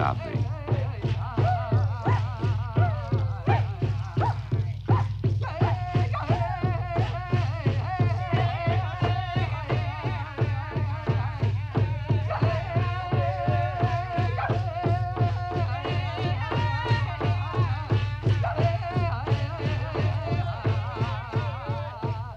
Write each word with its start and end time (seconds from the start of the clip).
Nabe. 0.00 0.40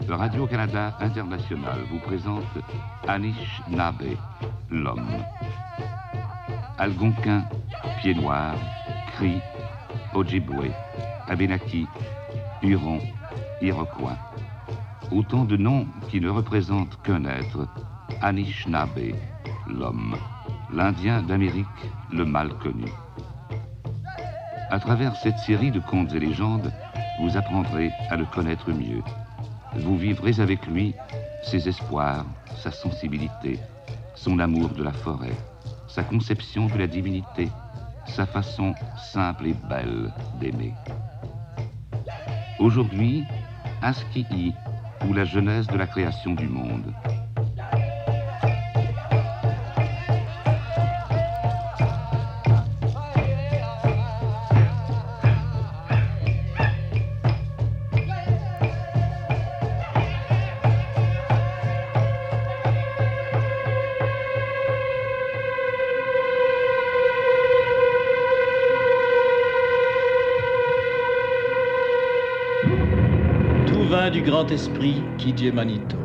Radio-Canada 0.09 0.95
International 0.99 1.80
vous 1.89 1.99
présente 1.99 2.43
Anish 3.07 3.61
Nabe, 3.69 4.03
l'homme. 4.69 5.07
Algonquin, 6.77 7.43
Pied 7.99 8.13
Noir, 8.15 8.55
Cri, 9.15 9.39
Ojibwe, 10.13 10.71
Abenaki, 11.27 11.85
Huron, 12.61 12.99
Iroquois. 13.61 14.17
Autant 15.11 15.45
de 15.45 15.57
noms 15.57 15.88
qui 16.09 16.19
ne 16.19 16.30
représentent 16.30 16.99
qu'un 17.03 17.25
être, 17.25 17.67
Anishinaabe, 18.21 19.13
l'homme, 19.67 20.15
l'Indien 20.71 21.21
d'Amérique, 21.21 21.67
le 22.11 22.25
mal 22.25 22.49
connu. 22.55 22.91
À 24.69 24.80
travers 24.80 25.15
cette 25.15 25.37
série 25.39 25.71
de 25.71 25.80
contes 25.80 26.13
et 26.13 26.19
légendes, 26.19 26.71
vous 27.19 27.37
apprendrez 27.37 27.91
à 28.09 28.15
le 28.15 28.25
connaître 28.25 28.71
mieux 28.71 29.03
vous 29.75 29.97
vivrez 29.97 30.39
avec 30.39 30.65
lui 30.67 30.93
ses 31.43 31.67
espoirs, 31.67 32.25
sa 32.58 32.71
sensibilité, 32.71 33.59
son 34.15 34.39
amour 34.39 34.69
de 34.69 34.83
la 34.83 34.93
forêt, 34.93 35.35
sa 35.94 36.03
conception 36.03 36.66
de 36.66 36.77
la 36.80 36.88
divinité, 36.88 37.49
sa 38.08 38.25
façon 38.25 38.73
simple 38.97 39.45
et 39.45 39.55
belle 39.69 40.11
d'aimer. 40.39 40.73
Aujourd'hui, 42.58 43.23
Askii, 43.83 44.55
ou 45.08 45.14
la 45.14 45.25
genèse 45.25 45.67
de 45.67 45.77
la 45.77 45.86
création 45.86 46.33
du 46.33 46.47
monde. 46.47 46.91
Grand 74.22 74.52
esprit 74.52 75.02
Kijé 75.17 75.52
Manito. 75.52 75.97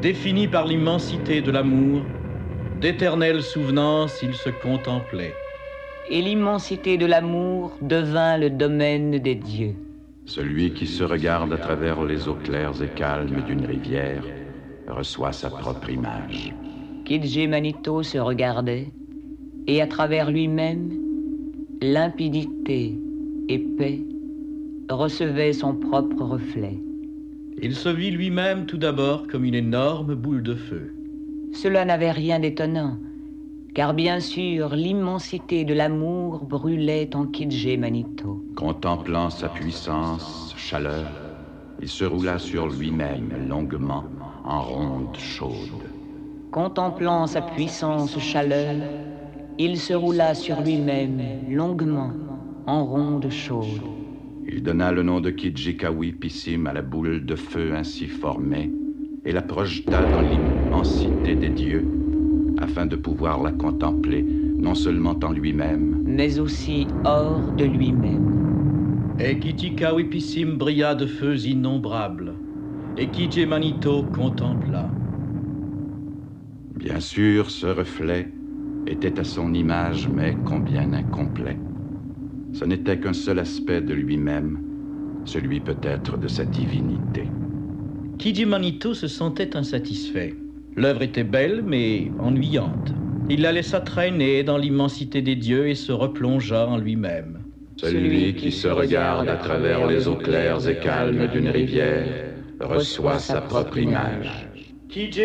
Défini 0.00 0.48
par 0.48 0.66
l'immensité 0.66 1.42
de 1.42 1.50
l'amour, 1.50 2.02
d'éternelle 2.80 3.42
souvenance 3.42 4.20
il 4.22 4.34
se 4.34 4.50
contemplait. 4.50 5.34
Et 6.08 6.22
l'immensité 6.22 6.96
de 6.96 7.06
l'amour 7.06 7.76
devint 7.82 8.38
le 8.38 8.50
domaine 8.50 9.18
des 9.18 9.34
dieux. 9.34 9.74
Celui 10.24 10.72
qui 10.72 10.86
se 10.86 11.04
regarde 11.04 11.52
à 11.52 11.58
travers 11.58 12.02
les 12.02 12.28
eaux 12.28 12.38
claires 12.42 12.82
et 12.82 12.88
calmes 12.88 13.42
d'une 13.46 13.66
rivière 13.66 14.24
reçoit 14.88 15.32
sa 15.32 15.50
propre 15.50 15.90
image. 15.90 16.54
Kijé 17.04 17.46
Manito 17.46 18.02
se 18.02 18.18
regardait, 18.18 18.88
et 19.66 19.82
à 19.82 19.86
travers 19.86 20.30
lui-même, 20.30 20.90
limpidité 21.82 22.98
et 23.48 23.58
paix 23.58 24.00
recevait 24.90 25.52
son 25.52 25.74
propre 25.74 26.22
reflet. 26.22 26.78
Il 27.62 27.74
se 27.74 27.88
vit 27.88 28.10
lui-même 28.10 28.66
tout 28.66 28.78
d'abord 28.78 29.26
comme 29.26 29.44
une 29.44 29.54
énorme 29.54 30.14
boule 30.14 30.42
de 30.42 30.54
feu. 30.54 30.94
Cela 31.52 31.84
n'avait 31.84 32.12
rien 32.12 32.40
d'étonnant, 32.40 32.96
car 33.74 33.92
bien 33.92 34.20
sûr 34.20 34.74
l'immensité 34.74 35.64
de 35.64 35.74
l'amour 35.74 36.44
brûlait 36.44 37.14
en 37.14 37.26
Kidje 37.26 37.76
Manito. 37.76 38.44
Contemplant 38.56 39.30
sa 39.30 39.48
puissance, 39.48 40.54
chaleur, 40.56 41.06
il 41.82 41.88
se 41.88 42.04
roula 42.04 42.38
sur 42.38 42.68
lui-même 42.68 43.48
longuement 43.48 44.04
en 44.44 44.62
ronde 44.62 45.16
chaude. 45.16 45.84
Contemplant 46.50 47.26
sa 47.26 47.42
puissance 47.42 48.18
chaleur, 48.18 48.76
il 49.58 49.78
se 49.78 49.92
roula 49.92 50.34
sur 50.34 50.60
lui-même 50.62 51.20
longuement 51.48 52.12
en 52.66 52.84
ronde 52.84 53.30
chaude. 53.30 53.99
Il 54.52 54.64
donna 54.64 54.90
le 54.90 55.04
nom 55.04 55.20
de 55.20 55.30
Kijikawi 55.30 56.10
Pissim 56.10 56.66
à 56.66 56.72
la 56.72 56.82
boule 56.82 57.24
de 57.24 57.36
feu 57.36 57.72
ainsi 57.72 58.08
formée 58.08 58.68
et 59.24 59.30
la 59.30 59.42
projeta 59.42 60.04
dans 60.06 60.20
l'immensité 60.22 61.36
des 61.36 61.50
dieux 61.50 61.86
afin 62.58 62.84
de 62.84 62.96
pouvoir 62.96 63.40
la 63.44 63.52
contempler 63.52 64.22
non 64.22 64.74
seulement 64.74 65.16
en 65.22 65.30
lui-même, 65.30 66.02
mais 66.04 66.40
aussi 66.40 66.88
hors 67.04 67.52
de 67.52 67.64
lui-même. 67.64 69.20
Et 69.20 69.38
Kijikawi 69.38 70.04
Pissim 70.04 70.56
brilla 70.58 70.96
de 70.96 71.06
feux 71.06 71.46
innombrables 71.46 72.34
et 72.98 73.46
Manito 73.46 74.02
contempla. 74.02 74.90
Bien 76.76 76.98
sûr, 76.98 77.50
ce 77.52 77.66
reflet 77.66 78.28
était 78.88 79.20
à 79.20 79.24
son 79.24 79.54
image, 79.54 80.08
mais 80.08 80.36
combien 80.44 80.92
incomplet. 80.92 81.56
Ce 82.52 82.64
n'était 82.64 82.98
qu'un 82.98 83.12
seul 83.12 83.38
aspect 83.38 83.80
de 83.80 83.94
lui-même, 83.94 84.58
celui 85.24 85.60
peut-être 85.60 86.18
de 86.18 86.28
sa 86.28 86.44
divinité. 86.44 87.24
Manito 88.46 88.94
se 88.94 89.08
sentait 89.08 89.56
insatisfait. 89.56 90.34
L'œuvre 90.76 91.02
était 91.02 91.24
belle, 91.24 91.62
mais 91.66 92.10
ennuyante. 92.18 92.92
Il 93.28 93.42
la 93.42 93.52
laissa 93.52 93.80
traîner 93.80 94.42
dans 94.42 94.58
l'immensité 94.58 95.22
des 95.22 95.36
dieux 95.36 95.68
et 95.68 95.74
se 95.74 95.92
replongea 95.92 96.66
en 96.66 96.76
lui-même. 96.76 97.40
Celui 97.76 98.34
qui 98.34 98.52
se 98.52 98.68
regarde 98.68 99.28
à 99.28 99.36
travers 99.36 99.86
les 99.86 100.06
eaux 100.06 100.16
claires 100.16 100.68
et 100.68 100.78
calmes 100.78 101.28
d'une 101.28 101.48
rivière 101.48 102.04
reçoit 102.60 103.18
sa 103.18 103.40
propre 103.40 103.78
image. 103.78 104.48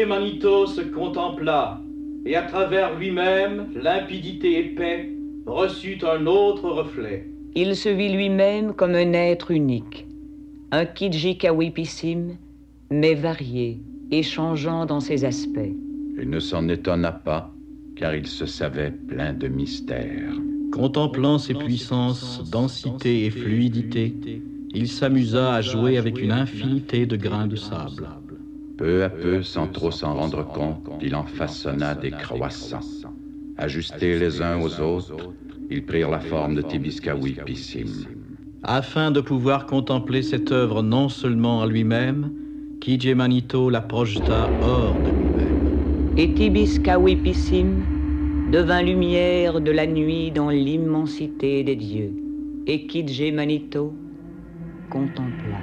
Manito 0.07 0.67
se 0.67 0.81
contempla, 0.81 1.81
et 2.25 2.35
à 2.35 2.43
travers 2.43 2.97
lui-même, 2.97 3.67
limpidité 3.75 4.59
et 4.59 4.75
paix, 4.75 5.14
reçut 5.45 5.99
un 6.03 6.25
autre 6.25 6.69
reflet. 6.69 7.27
Il 7.55 7.75
se 7.75 7.89
vit 7.89 8.11
lui-même 8.11 8.73
comme 8.73 8.95
un 8.95 9.13
être 9.13 9.51
unique, 9.51 10.07
un 10.71 10.85
Kijikawipissim, 10.85 12.35
mais 12.91 13.13
varié 13.13 13.79
et 14.11 14.23
changeant 14.23 14.85
dans 14.85 14.99
ses 14.99 15.25
aspects. 15.25 15.73
Il 16.17 16.29
ne 16.29 16.39
s'en 16.39 16.67
étonna 16.67 17.11
pas, 17.11 17.53
car 17.95 18.15
il 18.15 18.27
se 18.27 18.45
savait 18.45 18.91
plein 18.91 19.33
de 19.33 19.47
mystères. 19.47 20.33
Contemplant 20.71 21.37
ses 21.37 21.53
puissances, 21.53 22.49
densité 22.49 23.25
et 23.25 23.29
fluidité, 23.29 24.13
il 24.73 24.89
s'amusa 24.89 25.53
à 25.53 25.61
jouer 25.61 25.97
avec 25.97 26.19
une 26.21 26.33
infinité 26.33 27.05
de 27.05 27.15
grains 27.15 27.47
de 27.47 27.55
sable. 27.55 28.09
Peu 28.77 29.03
à 29.03 29.09
peu, 29.09 29.41
sans 29.41 29.67
trop 29.67 29.91
s'en 29.91 30.15
rendre 30.15 30.45
compte, 30.45 30.89
il 31.01 31.15
en 31.15 31.25
façonna 31.25 31.95
des 31.95 32.11
croissants. 32.11 32.81
Ajustés 33.57 34.19
les 34.19 34.41
uns 34.41 34.59
aux 34.61 34.81
autres, 34.81 35.33
ils 35.69 35.85
prirent 35.85 36.09
la 36.09 36.19
forme 36.19 36.55
de 36.55 36.61
Tibiskawi 36.61 37.37
Pissim. 37.45 38.05
Afin 38.63 39.11
de 39.11 39.21
pouvoir 39.21 39.65
contempler 39.65 40.21
cette 40.21 40.51
œuvre 40.51 40.81
non 40.83 41.07
seulement 41.07 41.59
en 41.59 41.65
lui-même, 41.65 42.31
Manito 43.15 43.69
la 43.69 43.81
projeta 43.81 44.49
hors 44.61 44.95
de 44.95 45.09
lui-même. 45.09 46.13
Et 46.17 46.33
Tibiskawi 46.33 47.15
Pissim 47.15 47.83
devint 48.51 48.83
lumière 48.83 49.59
de 49.59 49.71
la 49.71 49.87
nuit 49.87 50.31
dans 50.31 50.49
l'immensité 50.49 51.63
des 51.63 51.75
dieux. 51.75 52.13
Et 52.67 53.31
Manito 53.31 53.93
contempla. 54.89 55.59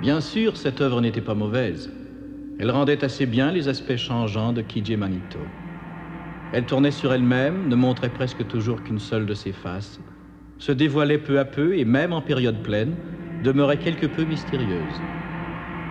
Bien 0.00 0.20
sûr, 0.20 0.56
cette 0.56 0.80
œuvre 0.80 1.00
n'était 1.00 1.20
pas 1.20 1.34
mauvaise. 1.34 1.90
Elle 2.58 2.70
rendait 2.70 3.04
assez 3.04 3.26
bien 3.26 3.52
les 3.52 3.68
aspects 3.68 3.96
changeants 3.96 4.52
de 4.52 4.62
Kijé 4.62 4.96
Manito. 4.96 5.40
Elle 6.52 6.64
tournait 6.64 6.90
sur 6.90 7.12
elle-même, 7.12 7.68
ne 7.68 7.74
montrait 7.74 8.12
presque 8.12 8.46
toujours 8.46 8.82
qu'une 8.82 8.98
seule 8.98 9.26
de 9.26 9.34
ses 9.34 9.52
faces, 9.52 10.00
se 10.58 10.72
dévoilait 10.72 11.18
peu 11.18 11.38
à 11.38 11.44
peu 11.44 11.76
et 11.76 11.84
même 11.84 12.14
en 12.14 12.22
période 12.22 12.62
pleine, 12.62 12.96
demeurait 13.42 13.78
quelque 13.78 14.06
peu 14.06 14.24
mystérieuse. 14.24 15.02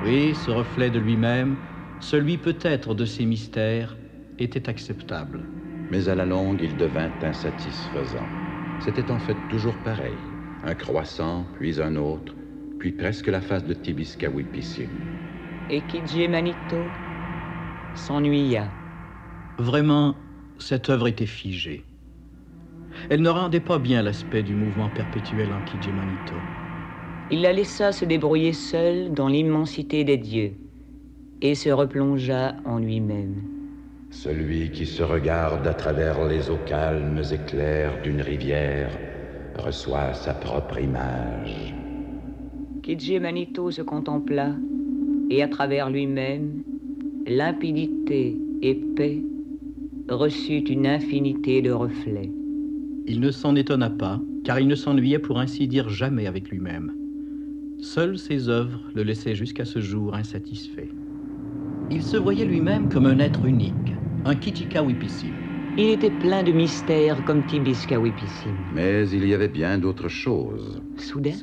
Oui, 0.02 0.34
ce 0.34 0.50
reflet 0.50 0.90
de 0.90 0.98
lui-même, 0.98 1.58
celui 2.00 2.38
peut-être 2.38 2.96
de 2.96 3.06
ses 3.06 3.26
mystères, 3.26 3.96
était 4.40 4.68
acceptable. 4.68 5.42
Mais 5.92 6.10
à 6.10 6.16
la 6.16 6.26
longue, 6.26 6.62
il 6.64 6.76
devint 6.76 7.12
insatisfaisant. 7.22 8.28
C'était 8.80 9.12
en 9.12 9.20
fait 9.20 9.48
toujours 9.50 9.78
pareil. 9.78 10.18
Un 10.64 10.74
croissant, 10.74 11.46
puis 11.60 11.80
un 11.80 11.96
autre, 11.96 12.34
puis 12.80 12.92
presque 12.92 13.28
la 13.28 13.42
face 13.42 13.66
de 13.66 13.74
Tibiskawipissim 13.74 14.90
et 15.70 16.28
Manito 16.28 16.76
s'ennuya. 17.96 18.70
Vraiment, 19.58 20.16
cette 20.60 20.90
œuvre 20.90 21.08
était 21.08 21.26
figée. 21.26 21.84
Elle 23.10 23.22
ne 23.22 23.30
rendait 23.30 23.60
pas 23.60 23.80
bien 23.80 24.02
l'aspect 24.02 24.44
du 24.44 24.56
mouvement 24.56 24.90
perpétuel 24.90 25.52
en 25.54 25.62
Kijimanito. 25.62 26.36
Il 27.32 27.42
la 27.42 27.54
laissa 27.54 27.92
se 27.92 28.06
débrouiller 28.06 28.54
seule 28.54 29.14
dans 29.14 29.28
l'immensité 29.28 30.04
des 30.04 30.18
dieux 30.18 30.54
et 31.42 31.56
se 31.56 31.70
replongea 31.70 32.56
en 32.66 32.78
lui-même. 32.80 33.42
Celui 34.12 34.72
qui 34.72 34.86
se 34.86 35.04
regarde 35.04 35.68
à 35.68 35.74
travers 35.74 36.26
les 36.28 36.50
eaux 36.50 36.60
calmes 36.66 37.22
et 37.32 37.38
claires 37.50 38.02
d'une 38.04 38.22
rivière 38.22 38.92
reçoit 39.58 40.14
sa 40.14 40.34
propre 40.34 40.80
image. 40.80 41.74
Manito 43.20 43.72
se 43.72 43.82
contempla 43.82 44.56
et 45.30 45.44
à 45.44 45.48
travers 45.48 45.90
lui-même, 45.90 46.64
limpidité 47.28 48.38
et 48.62 48.76
paix 48.96 49.24
reçut 50.10 50.60
une 50.60 50.88
infinité 50.88 51.62
de 51.62 51.72
reflets. 51.72 52.32
Il 53.08 53.20
ne 53.20 53.32
s'en 53.32 53.56
étonna 53.56 53.90
pas, 53.90 54.22
car 54.44 54.60
il 54.60 54.68
ne 54.68 54.76
s'ennuyait 54.76 55.20
pour 55.20 55.40
ainsi 55.40 55.68
dire 55.68 55.90
jamais 55.90 56.28
avec 56.28 56.50
lui-même. 56.50 56.94
Seules 57.80 58.18
ses 58.18 58.50
œuvres 58.50 58.82
le 58.96 59.04
laissaient 59.04 59.36
jusqu'à 59.36 59.66
ce 59.66 59.80
jour 59.80 60.16
insatisfait. 60.16 60.90
Il 61.92 62.02
se 62.02 62.18
voyait 62.18 62.46
lui-même 62.46 62.90
comme 62.90 63.06
un 63.06 63.20
être 63.20 63.46
unique, 63.46 63.94
un 64.26 64.36
Kichika 64.36 64.84
Wipissim. 64.84 65.34
Il 65.78 65.90
était 65.90 66.10
plein 66.10 66.42
de 66.42 66.52
mystères 66.52 67.24
comme 67.26 67.46
Tibiska 67.46 68.00
Wipissim. 68.00 68.56
Mais 68.74 69.08
il 69.10 69.28
y 69.28 69.34
avait 69.34 69.50
bien 69.50 69.78
d'autres 69.78 70.08
choses. 70.08 70.82
Soudain, 70.98 71.34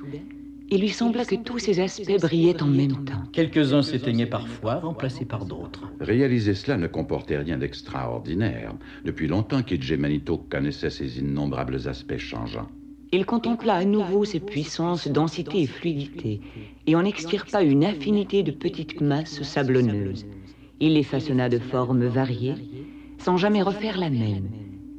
il 0.72 0.80
lui 0.80 0.88
sembla 0.88 1.26
que 1.26 1.34
tous 1.34 1.58
ces 1.58 1.80
aspects 1.80 2.18
brillaient 2.18 2.62
en 2.62 2.66
même 2.66 3.04
temps. 3.04 3.22
Quelques-uns 3.34 3.82
s'éteignaient 3.82 4.24
parfois, 4.24 4.76
remplacés 4.76 5.26
par 5.26 5.44
d'autres. 5.44 5.82
Réaliser 6.00 6.54
cela 6.54 6.78
ne 6.78 6.86
comportait 6.86 7.36
rien 7.36 7.58
d'extraordinaire. 7.58 8.72
Depuis 9.04 9.26
longtemps 9.28 9.62
qu'Idje 9.62 9.92
Manito 9.92 10.38
connaissait 10.38 10.88
ces 10.88 11.18
innombrables 11.18 11.86
aspects 11.86 12.16
changeants. 12.16 12.68
Il 13.12 13.26
contempla 13.26 13.74
à 13.74 13.84
nouveau 13.84 14.24
ses 14.24 14.40
puissances, 14.40 15.08
densité 15.08 15.60
et 15.60 15.66
fluidité, 15.66 16.40
et 16.86 16.96
en 16.96 17.04
extirpa 17.04 17.62
une 17.62 17.84
infinité 17.84 18.42
de 18.42 18.50
petites 18.50 19.02
masses 19.02 19.42
sablonneuses. 19.42 20.24
Il 20.80 20.94
les 20.94 21.02
façonna 21.02 21.50
de 21.50 21.58
formes 21.58 22.06
variées, 22.06 22.54
sans 23.18 23.36
jamais 23.36 23.60
refaire 23.60 23.98
la 23.98 24.08
même, 24.08 24.48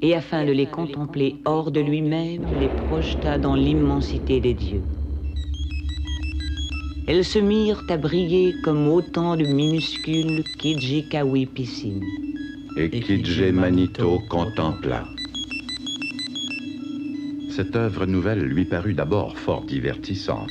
et 0.03 0.13
afin 0.13 0.45
de 0.45 0.51
les 0.51 0.67
contempler 0.67 1.37
hors 1.45 1.71
de 1.71 1.79
lui-même, 1.79 2.45
les 2.51 2.69
projeta 2.69 3.39
dans 3.39 3.55
l'immensité 3.55 4.39
des 4.39 4.53
dieux. 4.53 4.83
Elles 7.05 7.25
se 7.25 7.37
mirent 7.37 7.83
à 7.89 7.97
briller 7.97 8.55
comme 8.63 8.87
autant 8.87 9.35
de 9.35 9.43
minuscules 9.43 10.41
Kijikawi 10.57 11.47
piscines. 11.47 12.05
Et 12.77 12.89
Kidje 12.89 13.51
Manito 13.51 14.19
contempla. 14.29 15.03
Cette 17.49 17.75
œuvre 17.75 18.05
nouvelle 18.05 18.39
lui 18.39 18.63
parut 18.63 18.93
d'abord 18.93 19.37
fort 19.37 19.65
divertissante. 19.65 20.49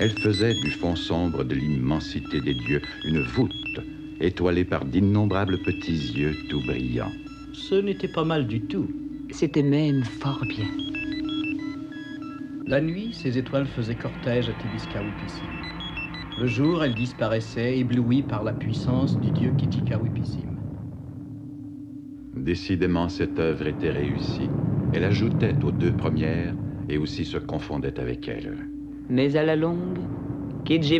Elle 0.00 0.10
faisait 0.10 0.54
du 0.64 0.72
fond 0.72 0.96
sombre 0.96 1.44
de 1.44 1.54
l'immensité 1.54 2.40
des 2.40 2.54
dieux 2.54 2.82
une 3.04 3.22
voûte, 3.22 3.80
étoilée 4.20 4.64
par 4.64 4.84
d'innombrables 4.84 5.58
petits 5.64 6.12
yeux 6.16 6.34
tout 6.50 6.60
brillants. 6.66 7.12
Ce 7.52 7.76
n'était 7.76 8.08
pas 8.08 8.24
mal 8.24 8.48
du 8.48 8.60
tout. 8.60 8.90
C'était 9.30 9.62
même 9.62 10.02
fort 10.02 10.44
bien. 10.48 10.66
La 12.66 12.80
nuit, 12.80 13.14
ces 13.14 13.38
étoiles 13.38 13.68
faisaient 13.68 13.94
cortège 13.94 14.48
à 14.48 14.52
Tibiskawipissim. 14.52 15.55
Le 16.38 16.46
jour, 16.46 16.84
elles 16.84 16.94
disparaissaient, 16.94 17.78
éblouies 17.78 18.22
par 18.22 18.44
la 18.44 18.52
puissance 18.52 19.18
du 19.18 19.30
dieu 19.30 19.52
Kitikawipissim. 19.52 20.58
Décidément, 22.36 23.08
cette 23.08 23.38
œuvre 23.38 23.66
était 23.66 23.90
réussie. 23.90 24.50
Elle 24.92 25.04
ajoutait 25.04 25.56
aux 25.64 25.72
deux 25.72 25.92
premières 25.92 26.54
et 26.90 26.98
aussi 26.98 27.24
se 27.24 27.38
confondait 27.38 27.98
avec 27.98 28.28
elles. 28.28 28.68
Mais 29.08 29.36
à 29.36 29.44
la 29.44 29.56
longue, 29.56 29.98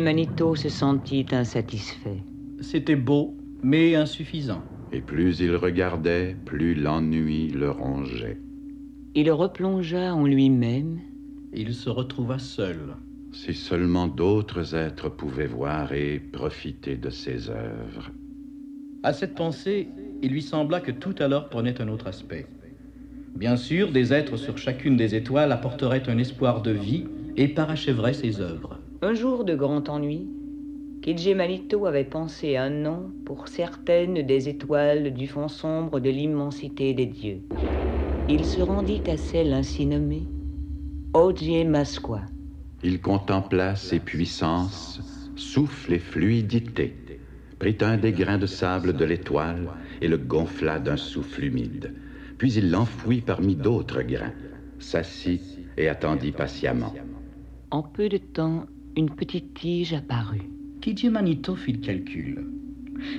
Manito 0.01 0.55
se 0.55 0.69
sentit 0.69 1.25
insatisfait. 1.31 2.23
C'était 2.59 2.95
beau, 2.95 3.35
mais 3.61 3.95
insuffisant. 3.95 4.63
Et 4.91 5.01
plus 5.01 5.39
il 5.39 5.55
regardait, 5.55 6.35
plus 6.45 6.73
l'ennui 6.73 7.49
le 7.49 7.69
rongeait. 7.69 8.39
Il 9.13 9.31
replongea 9.31 10.15
en 10.15 10.25
lui-même 10.25 10.99
Il 11.53 11.73
se 11.73 11.89
retrouva 11.89 12.39
seul. 12.39 12.95
Si 13.31 13.53
seulement 13.53 14.07
d'autres 14.07 14.75
êtres 14.75 15.09
pouvaient 15.09 15.47
voir 15.47 15.93
et 15.93 16.19
profiter 16.19 16.95
de 16.95 17.09
ses 17.09 17.49
œuvres. 17.49 18.11
À 19.03 19.13
cette 19.13 19.35
pensée, 19.35 19.89
il 20.21 20.31
lui 20.31 20.41
sembla 20.41 20.79
que 20.79 20.91
tout 20.91 21.15
alors 21.19 21.49
prenait 21.49 21.81
un 21.81 21.87
autre 21.87 22.07
aspect. 22.07 22.47
Bien 23.35 23.55
sûr, 23.55 23.91
des 23.91 24.13
êtres 24.13 24.37
sur 24.37 24.57
chacune 24.57 24.97
des 24.97 25.13
étoiles 25.13 25.51
apporteraient 25.51 26.09
un 26.09 26.17
espoir 26.17 26.61
de 26.61 26.71
vie 26.71 27.05
et 27.35 27.47
parachèveraient 27.47 28.13
ses 28.13 28.41
œuvres. 28.41 28.79
Un 29.03 29.13
jour 29.13 29.43
de 29.43 29.53
grand 29.53 29.89
ennui, 29.89 30.27
Kidje 31.03 31.35
Manito 31.35 31.85
avait 31.85 32.03
pensé 32.03 32.57
un 32.57 32.71
nom 32.71 33.11
pour 33.25 33.47
certaines 33.47 34.25
des 34.25 34.49
étoiles 34.49 35.13
du 35.13 35.27
fond 35.27 35.47
sombre 35.47 35.99
de 35.99 36.09
l'immensité 36.09 36.93
des 36.93 37.05
dieux. 37.05 37.41
Il 38.27 38.43
se 38.43 38.61
rendit 38.61 39.03
à 39.07 39.17
celle 39.17 39.53
ainsi 39.53 39.85
nommée 39.85 40.23
Ojie 41.13 41.63
Masqua. 41.63 42.21
Il 42.83 43.01
contempla 43.01 43.75
ses 43.75 43.99
puissances, 43.99 45.01
souffle 45.35 45.93
et 45.93 45.99
fluidité, 45.99 46.93
prit 47.57 47.77
un 47.81 47.97
des 47.97 48.11
grains 48.11 48.37
de 48.37 48.45
sable 48.45 48.93
de 48.93 49.03
l'étoile 49.03 49.69
et 50.01 50.07
le 50.07 50.17
gonfla 50.17 50.79
d'un 50.79 50.97
souffle 50.97 51.45
humide. 51.45 51.93
Puis 52.37 52.53
il 52.53 52.69
l'enfouit 52.69 53.21
parmi 53.21 53.55
d'autres 53.55 54.03
grains, 54.03 54.33
s'assit 54.77 55.41
et 55.75 55.87
attendit 55.87 56.31
patiemment. 56.31 56.93
En 57.71 57.81
peu 57.81 58.09
de 58.09 58.17
temps, 58.17 58.67
une 58.95 59.09
petite 59.09 59.55
tige 59.55 59.93
apparut. 59.93 60.49
Kidje 60.81 61.07
Manito 61.07 61.55
fit 61.55 61.73
le 61.73 61.79
calcul? 61.79 62.45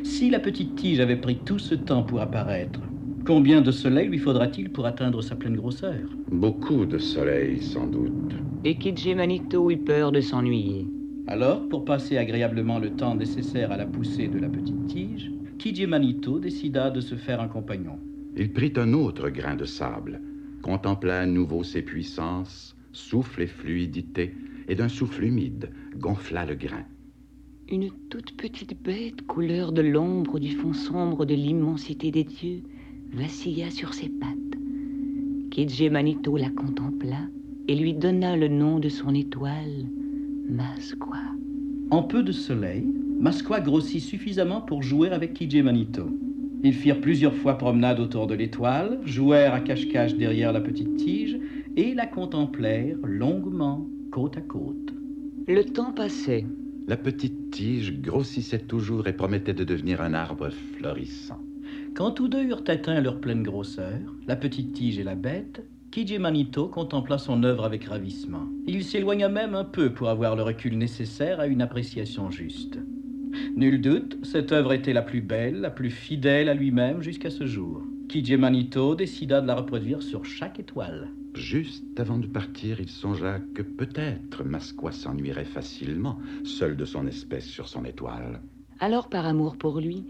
Si 0.04 0.30
la 0.30 0.38
petite 0.38 0.76
tige 0.76 1.00
avait 1.00 1.20
pris 1.20 1.38
tout 1.44 1.58
ce 1.58 1.74
temps 1.74 2.02
pour 2.02 2.20
apparaître, 2.20 2.80
combien 3.28 3.60
de 3.60 3.70
soleil 3.70 4.08
lui 4.08 4.16
faudra-t-il 4.16 4.70
pour 4.70 4.86
atteindre 4.86 5.20
sa 5.20 5.36
pleine 5.36 5.56
grosseur 5.56 6.00
Beaucoup 6.32 6.86
de 6.86 6.96
soleil, 6.96 7.60
sans 7.60 7.86
doute. 7.86 8.32
Et 8.64 8.76
Kidje 8.76 9.14
Manito 9.14 9.70
eut 9.70 9.76
peur 9.76 10.12
de 10.12 10.22
s'ennuyer. 10.22 10.86
Alors, 11.26 11.68
pour 11.68 11.84
passer 11.84 12.16
agréablement 12.16 12.78
le 12.78 12.88
temps 12.88 13.14
nécessaire 13.14 13.70
à 13.70 13.76
la 13.76 13.84
poussée 13.84 14.28
de 14.28 14.38
la 14.38 14.48
petite 14.48 14.86
tige, 14.86 15.30
Kidje 15.58 15.86
Manito 15.86 16.38
décida 16.38 16.88
de 16.88 17.02
se 17.02 17.16
faire 17.16 17.42
un 17.42 17.48
compagnon. 17.48 17.98
Il 18.34 18.50
prit 18.50 18.72
un 18.76 18.94
autre 18.94 19.28
grain 19.28 19.56
de 19.56 19.66
sable, 19.66 20.22
contempla 20.62 21.20
à 21.20 21.26
nouveau 21.26 21.62
ses 21.64 21.82
puissances, 21.82 22.74
souffle 22.92 23.42
et 23.42 23.46
fluidité, 23.46 24.34
et 24.68 24.74
d'un 24.74 24.88
souffle 24.88 25.24
humide 25.24 25.68
gonfla 25.98 26.46
le 26.46 26.54
grain. 26.54 26.86
Une 27.70 27.90
toute 28.08 28.38
petite 28.38 28.82
bête, 28.82 29.26
couleur 29.26 29.72
de 29.72 29.82
l'ombre 29.82 30.38
du 30.38 30.52
fond 30.52 30.72
sombre 30.72 31.26
de 31.26 31.34
l'immensité 31.34 32.10
des 32.10 32.24
dieux, 32.24 32.62
vacilla 33.12 33.70
sur 33.70 33.94
ses 33.94 34.08
pattes. 34.08 34.58
Kidje 35.50 35.90
Manito 35.90 36.36
la 36.36 36.50
contempla 36.50 37.28
et 37.66 37.74
lui 37.74 37.94
donna 37.94 38.36
le 38.36 38.48
nom 38.48 38.78
de 38.78 38.88
son 38.88 39.14
étoile, 39.14 39.86
Masqua. 40.48 41.20
En 41.90 42.02
peu 42.02 42.22
de 42.22 42.32
soleil, 42.32 42.84
Masqua 43.18 43.60
grossit 43.60 44.00
suffisamment 44.00 44.60
pour 44.60 44.82
jouer 44.82 45.08
avec 45.08 45.34
Kidje 45.34 45.62
Manito. 45.62 46.08
Ils 46.62 46.74
firent 46.74 47.00
plusieurs 47.00 47.34
fois 47.34 47.56
promenade 47.56 48.00
autour 48.00 48.26
de 48.26 48.34
l'étoile, 48.34 49.00
jouèrent 49.04 49.54
à 49.54 49.60
cache-cache 49.60 50.14
derrière 50.14 50.52
la 50.52 50.60
petite 50.60 50.96
tige 50.96 51.38
et 51.76 51.94
la 51.94 52.06
contemplèrent 52.06 52.96
longuement, 53.04 53.86
côte 54.10 54.36
à 54.36 54.40
côte. 54.40 54.92
Le 55.46 55.62
temps 55.64 55.92
passait. 55.92 56.44
La 56.88 56.96
petite 56.96 57.50
tige 57.50 58.00
grossissait 58.00 58.58
toujours 58.58 59.06
et 59.06 59.12
promettait 59.12 59.54
de 59.54 59.64
devenir 59.64 60.00
un 60.00 60.14
arbre 60.14 60.50
florissant. 60.50 61.40
Quand 61.98 62.12
tous 62.12 62.28
deux 62.28 62.44
eurent 62.44 62.62
atteint 62.68 63.00
leur 63.00 63.20
pleine 63.20 63.42
grosseur, 63.42 63.98
la 64.28 64.36
petite 64.36 64.72
tige 64.72 65.00
et 65.00 65.02
la 65.02 65.16
bête, 65.16 65.66
Kidje 65.90 66.16
Manito 66.16 66.68
contempla 66.68 67.18
son 67.18 67.42
œuvre 67.42 67.64
avec 67.64 67.86
ravissement. 67.86 68.46
Il 68.68 68.84
s'éloigna 68.84 69.28
même 69.28 69.56
un 69.56 69.64
peu 69.64 69.92
pour 69.92 70.08
avoir 70.08 70.36
le 70.36 70.44
recul 70.44 70.78
nécessaire 70.78 71.40
à 71.40 71.48
une 71.48 71.60
appréciation 71.60 72.30
juste. 72.30 72.78
Nul 73.56 73.80
doute, 73.80 74.16
cette 74.22 74.52
œuvre 74.52 74.74
était 74.74 74.92
la 74.92 75.02
plus 75.02 75.22
belle, 75.22 75.60
la 75.60 75.70
plus 75.70 75.90
fidèle 75.90 76.48
à 76.48 76.54
lui-même 76.54 77.02
jusqu'à 77.02 77.30
ce 77.30 77.46
jour. 77.46 77.82
Kidje 78.08 78.34
Manito 78.34 78.94
décida 78.94 79.40
de 79.40 79.48
la 79.48 79.56
reproduire 79.56 80.00
sur 80.00 80.24
chaque 80.24 80.60
étoile. 80.60 81.08
Juste 81.34 81.98
avant 81.98 82.18
de 82.18 82.28
partir, 82.28 82.80
il 82.80 82.90
songea 82.90 83.40
que 83.56 83.62
peut-être 83.62 84.44
Masqua 84.44 84.92
s'ennuierait 84.92 85.44
facilement, 85.44 86.20
seul 86.44 86.76
de 86.76 86.84
son 86.84 87.08
espèce 87.08 87.46
sur 87.46 87.66
son 87.66 87.84
étoile. 87.84 88.40
Alors, 88.78 89.08
par 89.08 89.26
amour 89.26 89.56
pour 89.56 89.80
lui, 89.80 90.04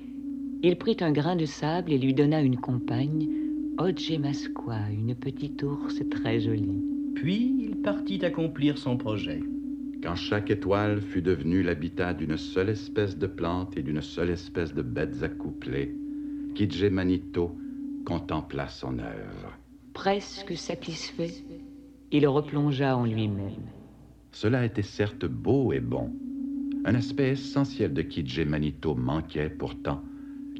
il 0.62 0.76
prit 0.76 0.96
un 1.00 1.12
grain 1.12 1.36
de 1.36 1.44
sable 1.44 1.92
et 1.92 1.98
lui 1.98 2.14
donna 2.14 2.40
une 2.40 2.56
compagne, 2.58 3.28
Masqua, 4.20 4.90
une 4.90 5.14
petite 5.14 5.62
ours 5.62 6.02
très 6.10 6.40
jolie. 6.40 6.82
Puis 7.14 7.56
il 7.60 7.76
partit 7.76 8.24
accomplir 8.24 8.76
son 8.76 8.96
projet. 8.96 9.40
Quand 10.02 10.16
chaque 10.16 10.50
étoile 10.50 11.00
fut 11.00 11.22
devenue 11.22 11.62
l'habitat 11.62 12.14
d'une 12.14 12.36
seule 12.36 12.70
espèce 12.70 13.16
de 13.16 13.26
plante 13.26 13.76
et 13.76 13.82
d'une 13.82 14.02
seule 14.02 14.30
espèce 14.30 14.74
de 14.74 14.82
bêtes 14.82 15.22
accouplées, 15.22 15.94
Kidje 16.54 16.86
Manito 16.86 17.56
contempla 18.04 18.68
son 18.68 18.98
œuvre. 18.98 19.56
Presque 19.92 20.56
satisfait, 20.56 21.44
il 22.10 22.26
replongea 22.26 22.96
en 22.96 23.04
lui-même. 23.04 23.66
Cela 24.32 24.64
était 24.64 24.82
certes 24.82 25.26
beau 25.26 25.72
et 25.72 25.80
bon. 25.80 26.10
Un 26.84 26.94
aspect 26.94 27.30
essentiel 27.30 27.92
de 27.92 28.02
Kidje 28.02 28.40
Manito 28.40 28.94
manquait 28.94 29.50
pourtant, 29.50 30.02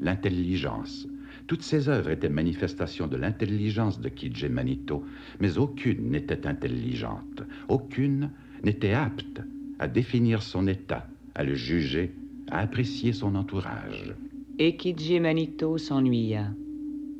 l'intelligence. 0.01 1.07
Toutes 1.47 1.63
ses 1.63 1.89
œuvres 1.89 2.11
étaient 2.11 2.29
manifestations 2.29 3.07
de 3.07 3.17
l'intelligence 3.17 3.99
de 3.99 4.09
Kidje 4.09 4.45
Manito, 4.45 5.03
mais 5.39 5.57
aucune 5.57 6.11
n'était 6.11 6.45
intelligente, 6.45 7.43
aucune 7.67 8.31
n'était 8.63 8.93
apte 8.93 9.41
à 9.79 9.87
définir 9.87 10.41
son 10.41 10.67
état, 10.67 11.07
à 11.35 11.43
le 11.43 11.55
juger, 11.55 12.13
à 12.51 12.59
apprécier 12.59 13.13
son 13.13 13.35
entourage. 13.35 14.13
Et 14.59 14.75
Kidje 14.75 15.19
Manito 15.19 15.77
s'ennuya. 15.77 16.47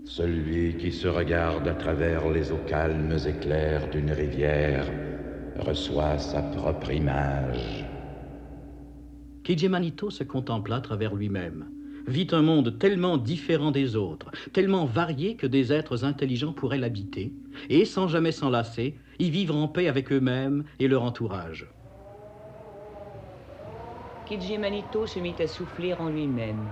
Celui 0.06 0.76
qui 0.78 0.92
se 0.92 1.08
regarde 1.08 1.68
à 1.68 1.74
travers 1.74 2.30
les 2.30 2.52
eaux 2.52 2.66
calmes 2.68 3.16
et 3.28 3.40
claires 3.40 3.90
d'une 3.90 4.12
rivière 4.12 4.86
reçoit 5.60 6.18
sa 6.18 6.42
propre 6.42 6.92
image. 6.92 7.86
Manito 9.70 10.10
se 10.10 10.24
contempla 10.24 10.78
à 10.78 10.82
travers 10.82 11.16
lui-même, 11.16 11.66
vit 12.10 12.28
un 12.32 12.42
monde 12.42 12.78
tellement 12.80 13.18
différent 13.18 13.72
des 13.72 13.96
autres, 13.96 14.32
tellement 14.52 14.86
varié 14.86 15.36
que 15.36 15.48
des 15.48 15.72
êtres 15.72 16.04
intelligents 16.04 16.54
pourraient 16.54 16.78
l'habiter, 16.78 17.32
et 17.70 17.86
sans 17.86 18.08
jamais 18.08 18.32
s'enlacer, 18.32 18.96
y 19.20 19.30
vivre 19.30 19.56
en 19.56 19.68
paix 19.68 19.88
avec 19.88 20.12
eux-mêmes 20.12 20.64
et 20.80 20.88
leur 20.88 21.04
entourage. 21.04 21.68
Manito 24.60 25.08
se 25.08 25.20
mit 25.20 25.36
à 25.40 25.48
souffler 25.48 25.94
en 25.94 26.10
lui-même. 26.10 26.68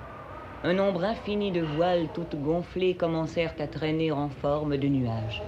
Un 0.63 0.73
nombre 0.73 1.03
infini 1.03 1.51
de 1.51 1.61
voiles 1.61 2.07
toutes 2.13 2.35
gonflées 2.35 2.95
commencèrent 2.95 3.55
à 3.59 3.67
traîner 3.67 4.11
en 4.11 4.29
forme 4.29 4.77
de 4.77 4.87
nuages. 4.87 5.41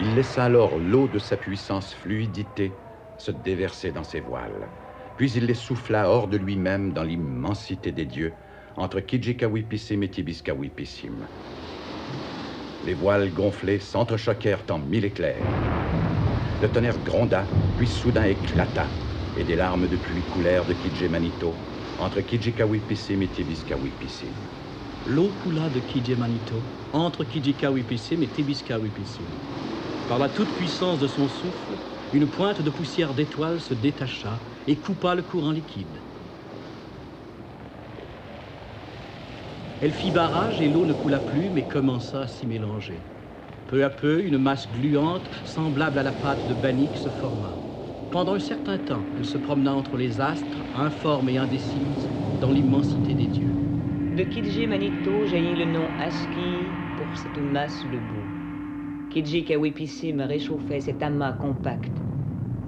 Il 0.00 0.14
laissa 0.14 0.44
alors 0.44 0.78
l'eau 0.78 1.08
de 1.08 1.18
sa 1.18 1.36
puissance 1.36 1.92
fluidité 1.94 2.72
se 3.18 3.30
déverser 3.30 3.92
dans 3.92 4.04
ses 4.04 4.20
voiles. 4.20 4.68
Puis 5.22 5.34
il 5.34 5.46
les 5.46 5.54
souffla 5.54 6.10
hors 6.10 6.26
de 6.26 6.36
lui-même 6.36 6.92
dans 6.92 7.04
l'immensité 7.04 7.92
des 7.92 8.06
dieux, 8.06 8.32
entre 8.76 8.98
Kijikawipissim 8.98 10.02
et 10.02 10.08
Tibiskawipissim. 10.08 11.28
Les 12.84 12.94
voiles 12.94 13.32
gonflées 13.32 13.78
s'entrechoquèrent 13.78 14.64
en 14.70 14.80
mille 14.80 15.04
éclairs. 15.04 15.46
Le 16.60 16.66
tonnerre 16.66 16.98
gronda, 16.98 17.46
puis 17.76 17.86
soudain 17.86 18.24
éclata, 18.24 18.90
et 19.36 19.44
des 19.44 19.54
larmes 19.54 19.86
de 19.86 19.96
pluie 19.96 20.24
coulèrent 20.24 20.64
de 20.64 21.06
Manito 21.06 21.54
entre 21.98 22.20
Kijikawipissim 22.20 23.22
et 23.22 23.28
Tibiskawipissim. 23.28 24.34
L'eau 25.06 25.28
coula 25.40 25.70
de 25.70 26.14
Manito 26.16 26.64
entre 26.92 27.22
Kijikawipissim 27.22 28.22
et 28.22 28.26
Tibiskawipissim. 28.26 29.26
Par 30.08 30.18
la 30.18 30.28
toute-puissance 30.28 30.98
de 30.98 31.06
son 31.06 31.28
souffle, 31.28 31.78
une 32.12 32.26
pointe 32.26 32.60
de 32.60 32.70
poussière 32.70 33.14
d'étoiles 33.14 33.60
se 33.60 33.72
détacha 33.72 34.40
et 34.66 34.76
coupa 34.76 35.14
le 35.14 35.22
courant 35.22 35.52
liquide. 35.52 35.86
Elle 39.80 39.92
fit 39.92 40.12
barrage 40.12 40.60
et 40.60 40.68
l'eau 40.68 40.86
ne 40.86 40.92
coula 40.92 41.18
plus, 41.18 41.50
mais 41.50 41.64
commença 41.64 42.20
à 42.22 42.26
s'y 42.28 42.46
mélanger. 42.46 43.00
Peu 43.66 43.84
à 43.84 43.90
peu, 43.90 44.22
une 44.22 44.38
masse 44.38 44.70
gluante, 44.70 45.28
semblable 45.44 45.98
à 45.98 46.04
la 46.04 46.12
pâte 46.12 46.46
de 46.46 46.54
Banik, 46.54 46.96
se 46.96 47.08
forma. 47.08 47.50
Pendant 48.12 48.34
un 48.34 48.38
certain 48.38 48.78
temps, 48.78 49.02
elle 49.16 49.24
se 49.24 49.38
promena 49.38 49.74
entre 49.74 49.96
les 49.96 50.20
astres, 50.20 50.58
informe 50.74 51.30
et 51.30 51.38
indécise, 51.38 52.08
dans 52.40 52.52
l'immensité 52.52 53.14
des 53.14 53.26
dieux. 53.26 53.54
De 54.16 54.22
Kidje 54.22 54.68
Manito 54.68 55.26
jaillit 55.26 55.56
le 55.56 55.64
nom 55.72 55.88
Aski 55.98 56.74
pour 56.96 57.16
cette 57.16 57.38
masse 57.38 57.82
de 57.84 57.96
boue. 57.96 59.10
Kidje 59.10 59.44
Kawipissim 59.46 60.20
réchauffait 60.20 60.80
cet 60.80 61.02
amas 61.02 61.32
compact, 61.32 62.01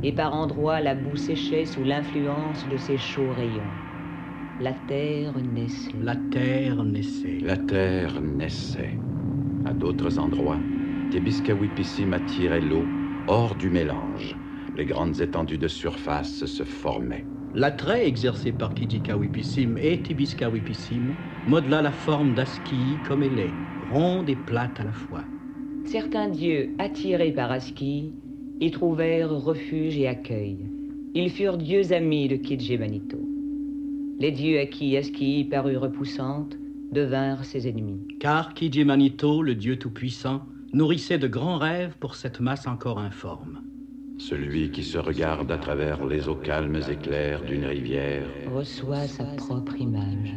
et 0.05 0.13
par 0.13 0.35
endroits 0.35 0.81
la 0.81 0.95
boue 0.95 1.17
séchait 1.17 1.65
sous 1.65 1.83
l'influence 1.83 2.69
de 2.69 2.77
ses 2.77 2.99
chauds 2.99 3.33
rayons. 3.33 3.71
La 4.61 4.73
terre 4.73 5.33
naissait. 5.39 5.95
La 6.01 6.15
terre 6.31 6.85
naissait. 6.85 7.39
La 7.41 7.57
terre 7.57 8.21
naissait. 8.21 8.99
À 9.65 9.73
d'autres 9.73 10.19
endroits, 10.19 10.61
Tebiskawipissim 11.11 12.13
attirait 12.13 12.61
l'eau 12.61 12.85
hors 13.27 13.55
du 13.55 13.71
mélange. 13.71 14.37
Les 14.77 14.85
grandes 14.85 15.21
étendues 15.23 15.59
de 15.59 15.69
surface 15.69 16.45
se 16.45 16.65
formaient. 16.65 17.25
L'attrait 17.55 18.07
exercé 18.07 18.53
par 18.53 18.75
Kijikawipissim 18.75 19.79
et 19.81 20.03
Tibiskawipissim 20.03 21.15
modela 21.47 21.81
la 21.81 21.93
forme 21.93 22.35
d'Aski 22.35 22.99
comme 23.07 23.23
elle 23.23 23.39
est, 23.39 23.55
ronde 23.91 24.29
et 24.29 24.37
plate 24.37 24.81
à 24.81 24.85
la 24.85 24.93
fois. 24.93 25.23
Certains 25.87 26.29
dieux, 26.29 26.75
attirés 26.79 27.33
par 27.33 27.53
Aski, 27.53 28.13
y 28.61 28.71
trouvèrent 28.71 29.31
refuge 29.31 29.99
et 29.99 30.07
accueil. 30.07 30.59
Ils 31.15 31.31
furent 31.31 31.59
dieux 31.59 31.93
amis 31.93 32.29
de 32.29 32.37
Kidje 32.37 32.79
Manito. 32.79 33.19
Les 34.21 34.31
dieux 34.31 34.61
à 34.61 34.67
qui 34.67 34.97
Aski 34.97 35.45
parut 35.51 35.77
repoussante 35.77 36.57
devinrent 36.93 37.45
ses 37.45 37.69
ennemis. 37.69 38.01
Car 38.21 38.55
Kidje 38.55 38.85
Manito, 38.85 39.43
le 39.43 39.55
dieu 39.55 39.77
tout-puissant, 39.77 40.43
nourrissait 40.73 41.19
de 41.19 41.29
grands 41.29 41.59
rêves 41.59 41.97
pour 41.99 42.15
cette 42.15 42.41
masse 42.41 42.67
encore 42.67 42.99
informe. 42.99 43.64
Celui 44.19 44.71
qui 44.71 44.85
se 44.85 44.97
regarde 44.97 45.51
à 45.51 45.59
travers 45.59 46.05
les 46.07 46.29
eaux 46.29 46.37
calmes 46.37 46.81
et 46.89 46.97
claires 46.97 47.43
d'une 47.43 47.65
rivière 47.65 48.27
reçoit 48.47 49.09
sa 49.09 49.25
propre 49.25 49.77
image. 49.77 50.35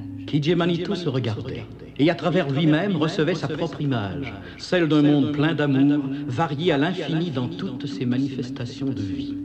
Manito 0.56 0.96
se 0.96 1.08
regardait 1.08 1.64
et 2.00 2.10
à 2.10 2.16
travers 2.16 2.50
lui-même 2.50 2.96
recevait 2.96 3.36
sa 3.36 3.48
propre 3.48 3.82
image, 3.82 4.34
celle 4.58 4.88
d'un 4.88 5.02
monde 5.02 5.32
plein 5.32 5.54
d'amour, 5.54 6.04
varié 6.28 6.72
à 6.72 6.78
l'infini 6.78 7.32
dans 7.32 7.48
toutes 7.48 7.86
ses 7.86 8.06
manifestations 8.06 8.90
de 8.90 9.02
vie. 9.02 9.38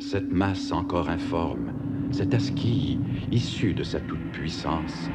Cette 0.00 0.32
masse 0.32 0.72
encore 0.72 1.10
informe, 1.10 1.72
cet 2.12 2.34
aski 2.34 3.00
issu 3.30 3.74
de 3.74 3.82
sa 3.82 4.00
toute-puissance, 4.00 5.10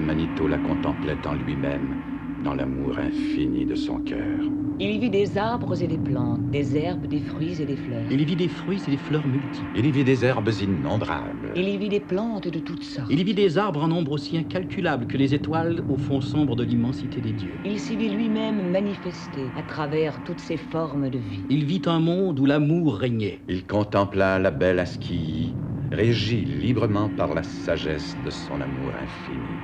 Manito 0.00 0.48
la 0.48 0.58
contemplait 0.58 1.26
en 1.26 1.34
lui-même, 1.34 2.09
dans 2.42 2.54
l'amour 2.54 2.98
infini 2.98 3.66
de 3.66 3.74
son 3.74 3.98
cœur. 3.98 4.50
Il 4.82 4.92
y 4.92 4.98
vit 4.98 5.10
des 5.10 5.36
arbres 5.36 5.82
et 5.82 5.86
des 5.86 5.98
plantes, 5.98 6.40
des 6.50 6.74
herbes, 6.74 7.06
des 7.06 7.20
fruits 7.20 7.60
et 7.60 7.66
des 7.66 7.76
fleurs. 7.76 8.06
Il 8.10 8.18
y 8.18 8.24
vit 8.24 8.36
des 8.36 8.48
fruits 8.48 8.82
et 8.86 8.90
des 8.90 8.96
fleurs 8.96 9.26
multiples. 9.26 9.70
Il 9.74 9.84
y 9.84 9.90
vit 9.90 10.04
des 10.04 10.24
herbes 10.24 10.50
innombrables. 10.58 11.52
Il 11.54 11.68
y 11.68 11.76
vit 11.76 11.90
des 11.90 12.00
plantes 12.00 12.48
de 12.48 12.60
toutes 12.60 12.84
sortes. 12.84 13.10
Il 13.10 13.20
y 13.20 13.24
vit 13.24 13.34
des 13.34 13.58
arbres 13.58 13.82
en 13.84 13.88
nombre 13.88 14.12
aussi 14.12 14.38
incalculable 14.38 15.06
que 15.06 15.18
les 15.18 15.34
étoiles 15.34 15.82
au 15.88 15.98
fond 15.98 16.22
sombre 16.22 16.56
de 16.56 16.64
l'immensité 16.64 17.20
des 17.20 17.34
dieux. 17.34 17.60
Il 17.64 17.78
s'y 17.78 17.94
vit 17.96 18.08
lui-même 18.08 18.70
manifesté 18.70 19.52
à 19.54 19.62
travers 19.62 20.22
toutes 20.22 20.40
ses 20.40 20.56
formes 20.56 21.10
de 21.10 21.18
vie. 21.18 21.44
Il 21.50 21.66
vit 21.66 21.82
un 21.84 22.00
monde 22.00 22.40
où 22.40 22.46
l'amour 22.46 22.96
régnait. 22.96 23.40
Il 23.48 23.66
contempla 23.66 24.38
la 24.38 24.50
belle 24.50 24.78
Aski, 24.78 25.56
régie 25.92 26.46
librement 26.46 27.10
par 27.10 27.34
la 27.34 27.42
sagesse 27.42 28.16
de 28.18 28.30
son 28.30 28.62
amour 28.62 28.94
infini. 28.94 29.58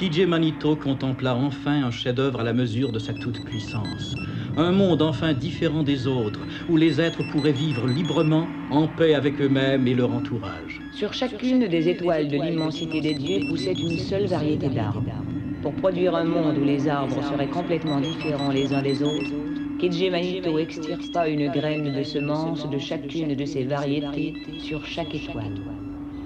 Kijé 0.00 0.24
Manito 0.24 0.76
contempla 0.76 1.36
enfin 1.36 1.84
un 1.84 1.90
chef-d'œuvre 1.90 2.40
à 2.40 2.42
la 2.42 2.54
mesure 2.54 2.90
de 2.90 2.98
sa 2.98 3.12
toute-puissance. 3.12 4.14
Un 4.56 4.72
monde 4.72 5.02
enfin 5.02 5.34
différent 5.34 5.82
des 5.82 6.06
autres, 6.06 6.40
où 6.70 6.78
les 6.78 7.02
êtres 7.02 7.22
pourraient 7.30 7.52
vivre 7.52 7.86
librement, 7.86 8.48
en 8.70 8.88
paix 8.88 9.12
avec 9.12 9.38
eux-mêmes 9.42 9.86
et 9.86 9.92
leur 9.92 10.10
entourage. 10.10 10.80
Sur 10.94 11.12
chacune 11.12 11.68
des 11.68 11.90
étoiles 11.90 12.28
de 12.28 12.38
l'immensité 12.38 13.02
des 13.02 13.12
dieux 13.12 13.46
poussait 13.46 13.74
une 13.74 13.98
seule 13.98 14.24
variété 14.24 14.70
d'arbres. 14.70 15.04
Pour 15.60 15.74
produire 15.74 16.14
un 16.14 16.24
monde 16.24 16.56
où 16.56 16.64
les 16.64 16.88
arbres 16.88 17.22
seraient 17.22 17.50
complètement 17.50 18.00
différents 18.00 18.52
les 18.52 18.72
uns 18.72 18.80
des 18.80 19.02
autres, 19.02 19.34
Kijé 19.78 20.08
Manito 20.08 20.58
extirpa 20.58 21.28
une 21.28 21.50
graine 21.50 21.94
de 21.94 22.02
semence 22.04 22.66
de 22.70 22.78
chacune 22.78 23.34
de 23.34 23.44
ces 23.44 23.64
variétés 23.64 24.32
sur 24.60 24.82
chaque 24.86 25.14
étoile. 25.14 25.60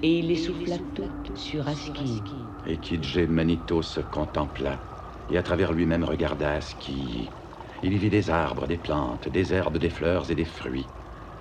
Et 0.01 0.19
il 0.19 0.27
les 0.27 0.37
souffla 0.37 0.77
toutes 0.93 1.35
sur 1.35 1.67
Aski, 1.67 2.21
et 2.65 2.79
Kidje 2.79 3.27
Manito 3.27 3.81
se 3.81 3.99
contempla, 4.01 4.81
et 5.29 5.37
à 5.37 5.43
travers 5.43 5.73
lui-même 5.73 6.03
regarda 6.03 6.53
Aski. 6.53 7.35
Il 7.81 7.93
y 7.93 7.97
vit 7.97 8.09
des 8.09 8.29
arbres, 8.29 8.67
des 8.67 8.77
plantes, 8.77 9.27
des 9.29 9.53
herbes, 9.53 9.77
des 9.77 9.89
fleurs 9.89 10.31
et 10.31 10.35
des 10.35 10.45
fruits. 10.45 10.91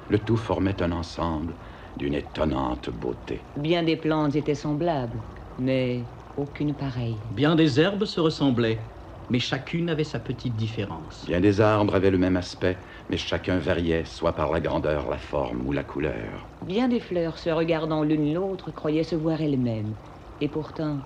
Le 0.09 0.19
tout 0.19 0.37
formait 0.37 0.83
un 0.83 0.93
ensemble 0.93 1.57
d'une 1.97 2.15
étonnante 2.15 2.91
beauté. 2.91 3.47
Bien 3.57 3.83
des 3.83 3.97
plantes 3.97 4.37
étaient 4.37 4.55
semblables, 4.55 5.23
mais 5.59 6.11
aucune 6.37 6.75
pareille. 6.75 7.23
Bien 7.31 7.55
des 7.55 7.81
herbes 7.81 8.05
se 8.05 8.21
ressemblaient, 8.21 8.91
mais 9.31 9.39
chacune 9.39 9.89
avait 9.89 10.05
sa 10.05 10.21
petite 10.21 10.57
différence. 10.57 11.25
Bien 11.25 11.41
des 11.41 11.61
arbres 11.61 11.95
avaient 11.95 12.11
le 12.11 12.19
même 12.19 12.37
aspect, 12.37 12.79
mais 13.09 13.17
chacun 13.17 13.59
variait, 13.59 14.05
soit 14.05 14.35
par 14.35 14.53
la 14.53 14.61
grandeur, 14.61 15.09
la 15.09 15.19
forme 15.19 15.67
ou 15.67 15.73
la 15.73 15.85
couleur. 15.85 16.47
Bien 16.61 16.89
des 16.89 17.01
fleurs, 17.01 17.39
se 17.39 17.49
regardant 17.49 18.03
l'une 18.03 18.35
l'autre, 18.35 18.71
croyaient 18.73 19.05
se 19.05 19.15
voir 19.17 19.41
elles-mêmes. 19.41 19.97
Et 20.41 20.49
pourtant, 20.49 21.01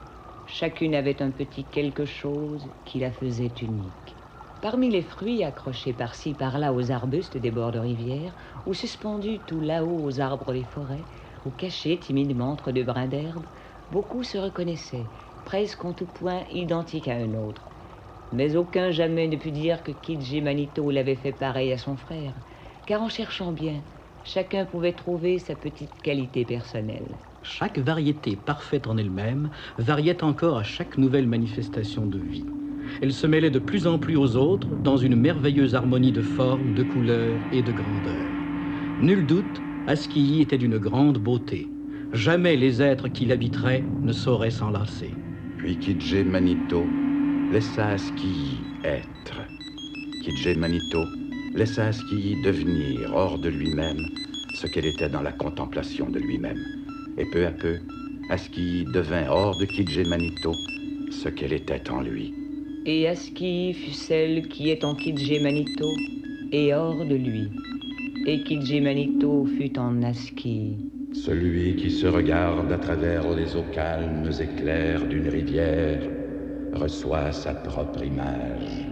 chacune 0.48 0.94
avait 0.94 1.20
un 1.20 1.30
petit 1.30 1.66
quelque 1.66 2.06
chose 2.06 2.72
qui 2.84 2.98
la 2.98 3.12
faisait 3.12 3.52
unique. 3.60 4.16
Parmi 4.62 4.90
les 4.90 5.02
fruits 5.02 5.44
accrochés 5.44 5.92
par-ci 5.92 6.34
par-là 6.34 6.72
aux 6.72 6.90
arbustes 6.90 7.36
des 7.36 7.50
bords 7.50 7.70
de 7.70 7.78
rivière, 7.78 8.34
ou 8.64 8.72
suspendus 8.72 9.40
tout 9.40 9.60
là-haut 9.60 10.02
aux 10.02 10.20
arbres 10.20 10.54
des 10.54 10.64
forêts, 10.64 11.04
ou 11.44 11.50
cachés 11.50 12.00
timidement 12.00 12.50
entre 12.50 12.72
deux 12.72 12.82
brins 12.82 13.06
d'herbe, 13.06 13.46
beaucoup 13.90 14.22
se 14.24 14.38
reconnaissaient, 14.38 15.10
presque 15.44 15.84
en 15.84 15.92
tout 15.92 16.06
point 16.06 16.44
identiques 16.50 17.08
à 17.08 17.14
un 17.16 17.34
autre. 17.34 17.68
Mais 18.32 18.56
aucun 18.56 18.90
jamais 18.90 19.28
ne 19.28 19.36
put 19.36 19.52
dire 19.52 19.82
que 19.82 19.92
Kidji 19.92 20.40
Manito 20.40 20.90
l'avait 20.90 21.14
fait 21.14 21.32
pareil 21.32 21.72
à 21.72 21.78
son 21.78 21.96
frère, 21.96 22.34
car 22.86 23.02
en 23.02 23.10
cherchant 23.10 23.52
bien, 23.52 23.82
chacun 24.24 24.64
pouvait 24.64 24.94
trouver 24.94 25.38
sa 25.38 25.56
petite 25.56 26.00
qualité 26.00 26.46
personnelle. 26.46 27.18
Chaque 27.48 27.78
variété 27.78 28.36
parfaite 28.36 28.86
en 28.86 28.98
elle-même 28.98 29.48
variait 29.78 30.22
encore 30.22 30.58
à 30.58 30.62
chaque 30.62 30.98
nouvelle 30.98 31.26
manifestation 31.26 32.04
de 32.04 32.18
vie. 32.18 32.44
Elle 33.00 33.12
se 33.12 33.26
mêlait 33.26 33.50
de 33.50 33.58
plus 33.58 33.86
en 33.86 33.98
plus 33.98 34.16
aux 34.16 34.36
autres 34.36 34.68
dans 34.84 34.98
une 34.98 35.16
merveilleuse 35.16 35.74
harmonie 35.74 36.12
de 36.12 36.20
formes, 36.20 36.74
de 36.74 36.82
couleurs 36.82 37.40
et 37.52 37.62
de 37.62 37.72
grandeur. 37.72 38.26
Nul 39.00 39.24
doute, 39.26 39.62
Askii 39.86 40.42
était 40.42 40.58
d'une 40.58 40.76
grande 40.76 41.18
beauté. 41.18 41.66
Jamais 42.12 42.54
les 42.54 42.82
êtres 42.82 43.08
qui 43.08 43.24
l'habiteraient 43.24 43.82
ne 44.02 44.12
sauraient 44.12 44.50
s'enlacer. 44.50 45.10
Puis 45.56 45.78
Kidje 45.78 46.24
Manito 46.26 46.84
laissa 47.50 47.88
Askii 47.88 48.60
être. 48.84 49.40
Kidje 50.22 50.54
Manito 50.54 51.06
laissa 51.54 51.86
Askii 51.86 52.36
devenir 52.44 53.14
hors 53.14 53.38
de 53.38 53.48
lui-même 53.48 54.06
ce 54.52 54.66
qu'elle 54.66 54.86
était 54.86 55.08
dans 55.08 55.22
la 55.22 55.32
contemplation 55.32 56.10
de 56.10 56.18
lui-même. 56.18 56.77
Et 57.18 57.26
peu 57.32 57.46
à 57.46 57.50
peu, 57.50 57.78
Askii 58.30 58.84
devint 58.94 59.28
hors 59.28 59.58
de 59.58 59.64
Kidje 59.64 60.06
Manito 60.08 60.52
ce 61.10 61.28
qu'elle 61.28 61.52
était 61.52 61.90
en 61.90 62.00
lui 62.00 62.32
et 62.88 63.06
Aski 63.06 63.74
fut 63.74 63.92
celle 63.92 64.48
qui 64.48 64.70
est 64.70 64.82
en 64.82 64.94
Kidje 64.94 65.42
Manito 65.42 65.88
et 66.52 66.72
hors 66.72 67.04
de 67.04 67.14
lui. 67.14 67.50
Et 68.26 68.42
Kidje 68.44 68.80
Manito 68.82 69.44
fut 69.44 69.78
en 69.78 70.02
Aski. 70.02 70.76
Celui 71.12 71.76
qui 71.76 71.90
se 71.90 72.06
regarde 72.06 72.72
à 72.72 72.78
travers 72.78 73.30
les 73.34 73.54
eaux 73.54 73.66
calmes 73.74 74.30
et 74.40 74.60
claires 74.62 75.06
d'une 75.06 75.28
rivière 75.28 76.00
reçoit 76.72 77.30
sa 77.32 77.52
propre 77.52 78.02
image. 78.02 78.86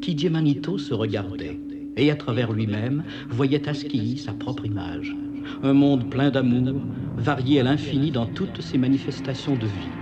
Kidje 0.00 0.28
Manito 0.28 0.78
se 0.78 0.94
regardait 0.94 1.60
et 1.98 2.10
à 2.10 2.16
travers 2.16 2.52
lui-même 2.52 3.04
voyait 3.28 3.68
Aski 3.68 4.16
sa 4.18 4.32
propre 4.32 4.66
image. 4.66 5.14
Un 5.62 5.72
monde 5.72 6.10
plein 6.10 6.30
d'amour, 6.30 6.80
varié 7.16 7.60
à 7.60 7.64
l'infini 7.64 8.10
dans 8.10 8.26
toutes 8.26 8.62
ses 8.62 8.78
manifestations 8.78 9.56
de 9.56 9.66
vie 9.66 9.98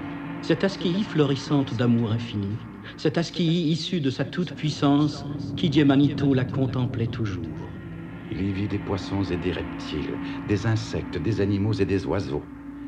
cette 0.46 0.62
Askii 0.62 1.02
florissante 1.02 1.74
d'amour 1.74 2.12
infini, 2.12 2.56
cette 2.96 3.18
Askii 3.18 3.68
issue 3.72 4.00
de 4.00 4.10
sa 4.10 4.24
toute-puissance, 4.24 5.24
qui 5.56 5.82
Manito 5.84 6.34
la 6.34 6.44
contemplait 6.44 7.08
toujours. 7.08 7.72
Il 8.30 8.40
y 8.46 8.52
vit 8.52 8.68
des 8.68 8.78
poissons 8.78 9.24
et 9.24 9.36
des 9.36 9.50
reptiles, 9.50 10.20
des 10.46 10.66
insectes, 10.66 11.18
des 11.18 11.40
animaux 11.40 11.72
et 11.72 11.84
des 11.84 12.06
oiseaux. 12.06 12.44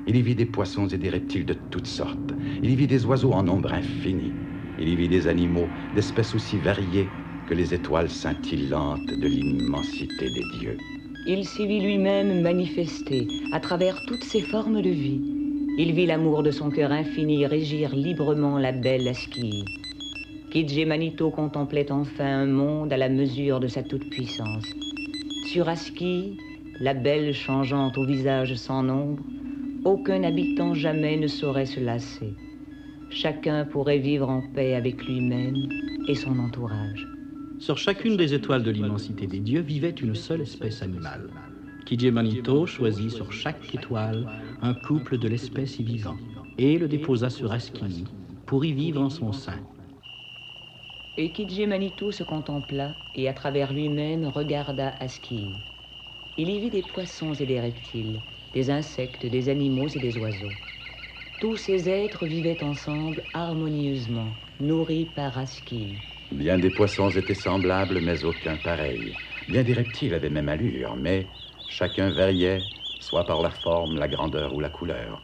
Il 0.07 0.15
y 0.15 0.23
vit 0.23 0.37
des 0.37 0.47
poissons 0.47 0.87
et 0.87 0.99
des 0.99 1.11
reptiles 1.11 1.47
de 1.47 1.55
toutes 1.55 1.89
sortes. 1.89 2.33
Il 2.63 2.71
y 2.71 2.77
vit 2.77 2.87
des 2.87 3.05
oiseaux 3.07 3.33
en 3.33 3.43
nombre 3.43 3.73
infini. 3.73 4.33
Il 4.79 4.89
y 4.89 4.95
vit 4.95 5.09
des 5.09 5.27
animaux 5.27 5.73
d'espèces 5.93 6.37
aussi 6.37 6.59
variées 6.59 7.11
que 7.49 7.55
les 7.55 7.73
étoiles 7.73 8.11
scintillantes 8.11 9.07
de 9.07 9.27
l'immensité 9.27 10.31
des 10.31 10.59
dieux. 10.59 10.79
Il 11.27 11.45
s'y 11.45 11.67
vit 11.67 11.81
lui-même 11.81 12.43
manifesté 12.43 13.27
à 13.53 13.61
travers 13.61 14.01
toutes 14.07 14.25
ses 14.25 14.43
formes 14.43 14.83
de 14.83 14.91
vie 14.91 15.21
il 15.81 15.93
vit 15.93 16.07
l'amour 16.07 16.43
de 16.43 16.51
son 16.51 16.71
cœur 16.71 16.91
infini 16.91 17.47
régir 17.47 17.95
librement 17.95 18.59
la 18.59 18.73
belle 18.73 19.07
Aski. 19.07 19.65
Kidje 20.51 20.85
Manito 20.85 21.31
contemplait 21.31 21.93
enfin 21.93 22.41
un 22.41 22.47
monde 22.47 22.93
à 22.93 22.97
la 22.97 23.09
mesure 23.09 23.61
de 23.61 23.69
sa 23.69 23.85
toute-puissance. 23.85 24.67
Sur 25.53 25.69
Aski, 25.69 26.37
la 26.81 26.95
belle 26.95 27.33
changeante 27.33 27.97
au 27.97 28.05
visage 28.05 28.57
sans 28.57 28.83
nombre, 28.83 29.23
aucun 29.85 30.25
habitant 30.25 30.75
jamais 30.75 31.17
ne 31.17 31.29
saurait 31.29 31.67
se 31.67 31.79
lasser. 31.79 32.35
Chacun 33.11 33.65
pourrait 33.65 33.99
vivre 33.99 34.29
en 34.29 34.43
paix 34.57 34.75
avec 34.75 35.05
lui-même 35.05 35.69
et 36.09 36.17
son 36.17 36.41
entourage. 36.41 37.18
Sur 37.59 37.77
chacune 37.77 38.17
des 38.17 38.35
étoiles 38.35 38.63
de 38.63 38.71
l'immensité 38.71 39.27
des 39.27 39.41
dieux 39.41 39.61
vivait 39.61 39.91
une 39.91 40.15
seule 40.15 40.43
espèce 40.43 40.83
animale. 40.83 41.29
Manito 42.13 42.67
choisit 42.67 43.11
sur 43.11 43.33
chaque 43.33 43.75
étoile 43.75 44.27
un 44.63 44.75
couple 44.75 45.19
de 45.19 45.27
l'espèce 45.27 45.79
y 45.79 45.83
vivant 45.83 46.17
et 46.59 46.79
le 46.79 46.87
déposa 46.87 47.31
sur 47.31 47.51
Aski 47.51 48.05
pour 48.47 48.65
y 48.65 48.73
vivre 48.73 49.01
en 49.01 49.11
son 49.11 49.33
sein. 49.33 49.59
Et 51.17 51.33
Manito 51.67 52.13
se 52.13 52.23
contempla 52.23 52.95
et 53.15 53.29
à 53.29 53.33
travers 53.33 53.73
lui-même 53.73 54.27
regarda 54.27 54.95
Aski. 55.01 55.47
Il 56.37 56.51
y 56.51 56.61
vit 56.61 56.71
des 56.71 56.83
poissons 56.83 57.35
et 57.35 57.47
des 57.47 57.61
reptiles, 57.61 58.21
des 58.53 58.71
insectes, 58.71 59.27
des 59.27 59.49
animaux 59.49 59.89
et 59.89 59.99
des 59.99 60.17
oiseaux. 60.17 60.55
Tous 61.41 61.57
ces 61.57 61.89
êtres 61.89 62.27
vivaient 62.27 62.63
ensemble 62.63 63.25
harmonieusement, 63.33 64.35
nourris 64.61 65.07
par 65.07 65.39
Aski. 65.39 65.97
Bien 66.31 66.59
des 66.59 66.71
poissons 66.71 67.11
étaient 67.11 67.35
semblables, 67.35 68.01
mais 68.01 68.25
aucun 68.25 68.57
pareil. 68.57 69.19
Bien 69.47 69.63
des 69.63 69.73
reptiles 69.75 70.15
avaient 70.15 70.31
même 70.31 70.49
allure, 70.49 70.97
mais 70.97 71.31
Chacun 71.71 72.09
variait, 72.11 72.73
soit 72.99 73.27
par 73.27 73.43
la 73.43 73.51
forme, 73.51 73.97
la 73.99 74.09
grandeur 74.09 74.55
ou 74.55 74.61
la 74.61 74.71
couleur. 74.71 75.23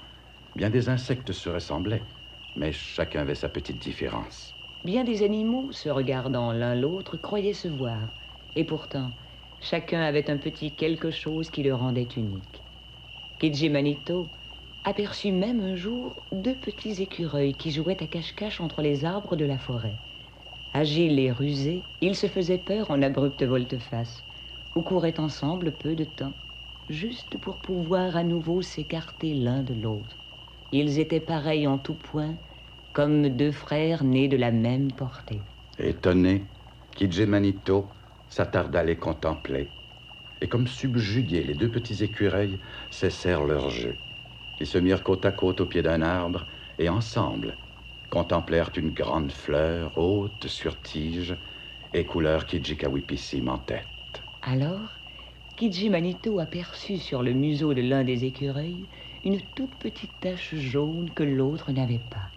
Bien 0.57 0.69
des 0.71 0.91
insectes 0.91 1.33
se 1.33 1.49
ressemblaient, 1.49 2.07
mais 2.55 2.71
chacun 2.73 3.23
avait 3.23 3.35
sa 3.35 3.49
petite 3.49 3.79
différence. 3.79 4.59
Bien 4.85 5.05
des 5.05 5.23
animaux, 5.23 5.73
se 5.73 5.89
regardant 5.89 6.53
l'un 6.53 6.75
l'autre, 6.75 7.17
croyaient 7.17 7.55
se 7.55 7.69
voir. 7.69 8.15
Et 8.57 8.65
pourtant, 8.65 9.15
chacun 9.61 10.03
avait 10.03 10.31
un 10.31 10.37
petit 10.39 10.77
quelque 10.77 11.11
chose 11.11 11.51
qui 11.51 11.63
le 11.63 11.75
rendait 11.75 12.03
unique. 12.17 12.65
Kidji 13.39 13.71
Manito 13.71 14.33
aperçut 14.85 15.33
même 15.33 15.61
un 15.61 15.75
jour 15.77 16.27
deux 16.33 16.59
petits 16.59 17.03
écureuils 17.03 17.57
qui 17.57 17.71
jouaient 17.71 18.03
à 18.03 18.07
cache-cache 18.07 18.61
entre 18.61 18.83
les 18.83 19.05
arbres 19.07 19.37
de 19.37 19.47
la 19.47 19.59
forêt. 19.59 20.01
Agiles 20.75 21.19
et 21.21 21.33
rusés, 21.33 21.87
ils 22.03 22.15
se 22.17 22.27
faisaient 22.27 22.59
peur 22.59 22.91
en 22.91 23.01
abrupte 23.01 23.43
volte-face 23.45 24.27
ou 24.75 24.83
couraient 24.83 25.19
ensemble 25.21 25.73
peu 25.73 25.95
de 25.97 26.05
temps, 26.05 26.35
juste 26.91 27.39
pour 27.39 27.61
pouvoir 27.61 28.17
à 28.17 28.25
nouveau 28.25 28.61
s'écarter 28.61 29.35
l'un 29.35 29.63
de 29.63 29.73
l'autre. 29.75 30.19
Ils 30.73 30.99
étaient 30.99 31.21
pareils 31.21 31.67
en 31.67 31.79
tout 31.79 31.95
point, 31.95 32.39
comme 32.93 33.29
deux 33.29 33.53
frères 33.53 34.05
nés 34.05 34.29
de 34.29 34.37
la 34.37 34.51
même 34.53 34.93
portée. 34.93 35.47
Étonné, 35.79 36.51
Kidjemanito 36.97 37.93
s'attarda 38.29 38.81
à 38.81 38.85
les 38.85 38.99
contempler. 38.99 39.73
Et 40.41 40.49
comme 40.49 40.67
subjugués, 40.67 41.45
les 41.45 41.55
deux 41.55 41.71
petits 41.71 42.05
écureuils 42.05 42.61
cessèrent 42.91 43.45
leur 43.45 43.71
jeu. 43.71 44.01
Ils 44.59 44.67
se 44.67 44.79
mirent 44.79 45.05
côte 45.05 45.25
à 45.27 45.33
côte 45.33 45.61
au 45.61 45.67
pied 45.67 45.83
d'un 45.83 46.03
arbre 46.03 46.47
et 46.79 46.89
ensemble 46.89 47.59
contemplèrent 48.15 48.71
une 48.77 48.91
grande 48.91 49.33
fleur 49.33 49.91
haute 49.99 50.47
sur 50.47 50.81
tige 50.81 51.35
et 51.93 52.05
couleur 52.05 52.47
Kijikawipissim 52.47 53.49
en 53.49 53.59
tête. 53.59 54.23
Alors, 54.43 54.89
Kidji 55.57 55.91
Manito 55.91 56.39
aperçut 56.39 56.99
sur 56.99 57.25
le 57.25 57.33
museau 57.33 57.75
de 57.75 57.81
l'un 57.83 58.05
des 58.05 58.25
écureuils 58.25 58.87
une 59.25 59.41
toute 59.57 59.75
petite 59.81 60.13
tache 60.21 60.55
jaune 60.55 61.11
que 61.11 61.25
l'autre 61.25 61.73
n'avait 61.73 62.03
pas. 62.09 62.29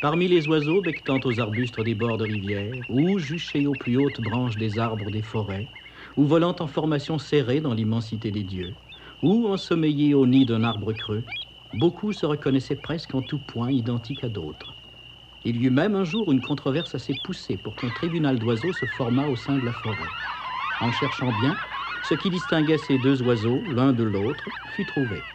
Parmi 0.00 0.28
les 0.28 0.46
oiseaux 0.46 0.80
bectant 0.80 1.18
aux 1.24 1.40
arbustes 1.40 1.80
des 1.80 1.96
bords 1.96 2.18
de 2.18 2.26
rivière, 2.26 2.74
ou 2.88 3.18
juchés 3.18 3.66
aux 3.66 3.72
plus 3.72 3.96
hautes 3.96 4.20
branches 4.20 4.56
des 4.56 4.78
arbres 4.78 5.10
des 5.10 5.22
forêts, 5.22 5.66
ou 6.16 6.24
volant 6.24 6.54
en 6.60 6.68
formation 6.68 7.18
serrée 7.18 7.60
dans 7.60 7.74
l'immensité 7.74 8.30
des 8.30 8.44
dieux, 8.44 8.74
ou 9.22 9.48
ensommeillés 9.48 10.14
au 10.14 10.24
nid 10.24 10.44
d'un 10.44 10.62
arbre 10.62 10.92
creux, 10.92 11.24
beaucoup 11.74 12.12
se 12.12 12.26
reconnaissaient 12.26 12.76
presque 12.80 13.14
en 13.14 13.22
tout 13.22 13.38
point 13.38 13.70
identiques 13.70 14.24
à 14.24 14.28
d'autres. 14.28 14.76
Il 15.44 15.56
y 15.58 15.66
eut 15.66 15.70
même 15.70 15.94
un 15.94 16.04
jour 16.04 16.32
une 16.32 16.40
controverse 16.40 16.94
assez 16.94 17.14
poussée 17.14 17.58
pour 17.58 17.76
qu'un 17.76 17.90
tribunal 17.90 18.38
d'oiseaux 18.38 18.72
se 18.72 18.86
formât 18.86 19.26
au 19.26 19.36
sein 19.36 19.58
de 19.58 19.64
la 19.64 19.72
forêt. 19.72 20.16
En 20.80 20.90
cherchant 20.90 21.32
bien, 21.32 21.60
ce 22.02 22.14
qui 22.14 22.30
distinguait 22.30 22.78
ces 22.78 22.98
deux 22.98 23.22
oiseaux 23.22 23.60
l'un 23.68 23.92
de 23.92 24.04
l'autre 24.04 24.52
fut 24.64 24.86
trouvé. 24.86 25.28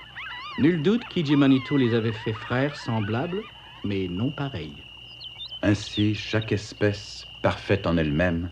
Nul 0.57 0.81
doute 0.81 1.07
qu'Ijimanito 1.07 1.77
les 1.77 1.93
avait 1.93 2.11
fait 2.11 2.33
frères 2.33 2.75
semblables, 2.75 3.45
mais 3.83 4.07
non 4.07 4.31
pareils. 4.31 4.85
Ainsi, 5.61 6.15
chaque 6.15 6.51
espèce, 6.51 7.27
parfaite 7.41 7.87
en 7.87 7.97
elle-même, 7.97 8.51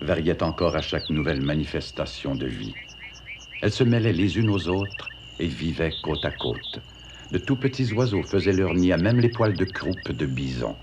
variait 0.00 0.42
encore 0.42 0.76
à 0.76 0.82
chaque 0.82 1.10
nouvelle 1.10 1.40
manifestation 1.42 2.34
de 2.34 2.46
vie. 2.46 2.78
Elles 3.60 3.72
se 3.72 3.84
mêlaient 3.84 4.12
les 4.12 4.38
unes 4.38 4.50
aux 4.50 4.68
autres 4.68 5.14
et 5.38 5.48
vivaient 5.48 5.98
côte 6.00 6.24
à 6.24 6.30
côte. 6.32 6.80
De 7.30 7.38
tout 7.38 7.56
petits 7.56 7.92
oiseaux 7.92 8.22
faisaient 8.22 8.52
leur 8.52 8.74
nid 8.74 8.92
à 8.92 8.96
même 8.96 9.20
les 9.20 9.28
poils 9.28 9.56
de 9.56 9.64
croupe 9.64 10.12
de 10.12 10.26
bison. 10.26 10.76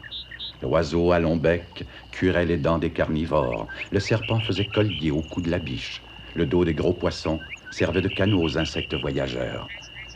L'oiseau 0.62 1.12
à 1.12 1.20
long 1.20 1.38
bec 1.38 1.86
curait 2.12 2.46
les 2.46 2.58
dents 2.58 2.78
des 2.78 2.92
carnivores. 2.92 3.68
Le 3.92 4.00
serpent 4.00 4.40
faisait 4.40 4.66
collier 4.66 5.12
au 5.12 5.22
cou 5.22 5.42
de 5.42 5.50
la 5.50 5.60
biche. 5.60 6.04
Le 6.36 6.46
dos 6.46 6.66
des 6.66 6.74
gros 6.74 6.94
poissons 6.94 7.42
servait 7.70 8.02
de 8.02 8.08
canot 8.10 8.42
aux 8.42 8.58
insectes 8.58 8.94
voyageurs. 8.96 9.70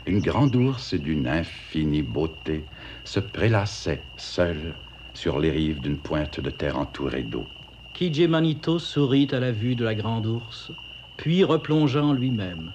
Une 0.06 0.20
grande 0.20 0.54
ours 0.54 0.94
d'une 0.94 1.26
infinie 1.26 2.02
beauté 2.02 2.68
se 3.04 3.18
prélassait 3.18 4.04
seule 4.16 4.76
sur 5.14 5.40
les 5.40 5.50
rives 5.50 5.80
d'une 5.80 5.98
pointe 5.98 6.38
de 6.38 6.50
terre 6.50 6.78
entourée 6.78 7.24
d'eau. 7.24 7.48
Kijé 7.92 8.28
Manito 8.28 8.78
sourit 8.78 9.28
à 9.32 9.40
la 9.40 9.50
vue 9.50 9.74
de 9.74 9.84
la 9.84 9.94
grande 9.94 10.26
ours, 10.26 10.70
puis 11.16 11.42
replongea 11.42 12.04
en 12.04 12.12
lui-même. 12.12 12.74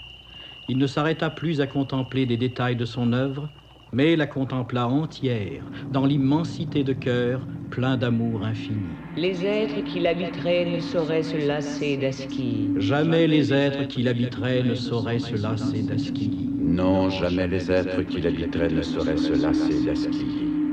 Il 0.67 0.77
ne 0.77 0.87
s'arrêta 0.87 1.29
plus 1.29 1.61
à 1.61 1.67
contempler 1.67 2.25
des 2.25 2.37
détails 2.37 2.75
de 2.75 2.85
son 2.85 3.13
œuvre, 3.13 3.49
mais 3.91 4.15
la 4.15 4.27
contempla 4.27 4.87
entière, 4.87 5.69
dans 5.91 6.05
l'immensité 6.05 6.83
de 6.83 6.93
cœur, 6.93 7.47
plein 7.69 7.97
d'amour 7.97 8.43
infini. 8.45 9.03
Les 9.15 9.45
êtres 9.45 9.81
qui 9.81 9.99
l'habiteraient 9.99 10.65
ne 10.65 10.79
sauraient 10.79 11.23
se 11.23 11.37
lasser 11.37 11.97
d'Aski. 11.97 12.73
Jamais 12.77 13.27
les 13.27 13.53
êtres 13.53 13.83
qui 13.87 14.01
l'habiteraient 14.03 14.63
ne 14.63 14.75
sauraient 14.75 15.19
se 15.19 15.35
lasser 15.35 15.83
d'Aski. 15.83 16.55
Non, 16.57 17.09
jamais 17.09 17.47
les 17.47 17.71
êtres 17.71 18.01
qui 18.03 18.21
l'habiteraient 18.21 18.69
ne 18.69 18.81
sauraient 18.81 19.17
se 19.17 19.33
lasser 19.33 19.81
d'Aski. 19.81 20.63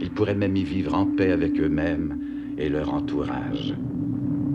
Ils 0.00 0.12
pourraient 0.12 0.34
même 0.34 0.56
y 0.56 0.64
vivre 0.64 0.94
en 0.94 1.06
paix 1.06 1.30
avec 1.32 1.60
eux-mêmes 1.60 2.18
et 2.56 2.68
leur 2.68 2.92
entourage. 2.94 3.74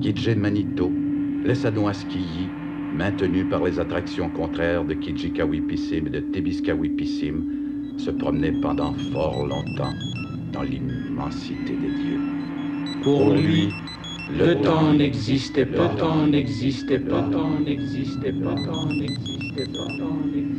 Kidje 0.02 0.36
Manito 0.36 1.00
laissa 1.44 1.72
donc 1.72 1.90
Askiyi, 1.90 2.59
maintenu 2.94 3.46
par 3.46 3.64
les 3.64 3.80
attractions 3.80 4.30
contraires 4.30 4.84
de 4.84 4.94
Kijikawipissim 4.94 6.08
et 6.08 6.10
de 6.10 6.20
Tebiskawipissim, 6.20 7.44
se 7.98 8.12
promener 8.12 8.52
pendant 8.62 8.94
fort 9.12 9.46
longtemps 9.46 9.94
dans 10.54 10.64
l'immensité 10.64 11.74
des 11.74 11.92
dieux. 12.04 12.22
Pour 13.04 13.34
lui, 13.34 13.70
le 14.30 14.62
temps 14.62 14.94
n'existait 14.94 15.66
pas, 15.66 15.92
le 15.92 15.98
temps 15.98 16.28
n'existait 16.28 17.00
pas, 17.00 17.22
le 17.22 17.32
temps 17.32 17.60
n'existait 17.60 18.34
pas, 18.34 18.56
le 18.56 18.66
temps 18.66 18.86
n'existait 18.88 19.66
pas, 19.66 19.88
le 19.90 19.98
temps 19.98 20.26
n'existait 20.26 20.59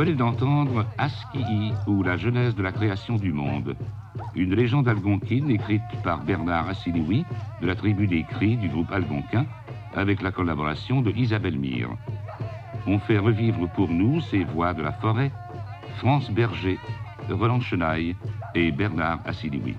venez 0.00 0.14
d'entendre 0.14 0.86
Askii 0.96 1.74
ou 1.86 2.02
la 2.02 2.16
jeunesse 2.16 2.54
de 2.54 2.62
la 2.62 2.72
création 2.72 3.16
du 3.16 3.34
monde, 3.34 3.76
une 4.34 4.54
légende 4.54 4.88
algonquine 4.88 5.50
écrite 5.50 5.82
par 6.02 6.24
Bernard 6.24 6.70
Assiniwi 6.70 7.26
de 7.60 7.66
la 7.66 7.74
tribu 7.74 8.06
des 8.06 8.22
Cris 8.22 8.56
du 8.56 8.70
groupe 8.70 8.90
algonquin 8.92 9.44
avec 9.94 10.22
la 10.22 10.32
collaboration 10.32 11.02
de 11.02 11.10
Isabelle 11.10 11.58
Mire. 11.58 11.90
On 12.86 12.98
fait 12.98 13.18
revivre 13.18 13.68
pour 13.74 13.90
nous 13.90 14.22
ces 14.22 14.42
voix 14.42 14.72
de 14.72 14.80
la 14.80 14.92
forêt, 14.92 15.30
France 15.98 16.30
Berger, 16.30 16.78
Roland 17.28 17.60
Chenaille 17.60 18.16
et 18.54 18.72
Bernard 18.72 19.20
Assiniwi. 19.26 19.74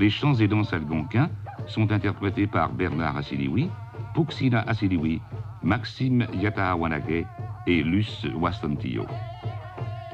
Les 0.00 0.10
chants 0.10 0.34
et 0.34 0.48
danses 0.48 0.72
algonquins 0.72 1.30
sont 1.68 1.92
interprétés 1.92 2.48
par 2.48 2.72
Bernard 2.72 3.18
Assiniwi, 3.18 3.70
Puxina 4.14 4.62
Assiniwi, 4.66 5.20
Maxime 5.62 6.26
Yatahawanage 6.34 7.24
et 7.66 7.82
Luce 7.82 8.26
Wastontillo. 8.34 9.06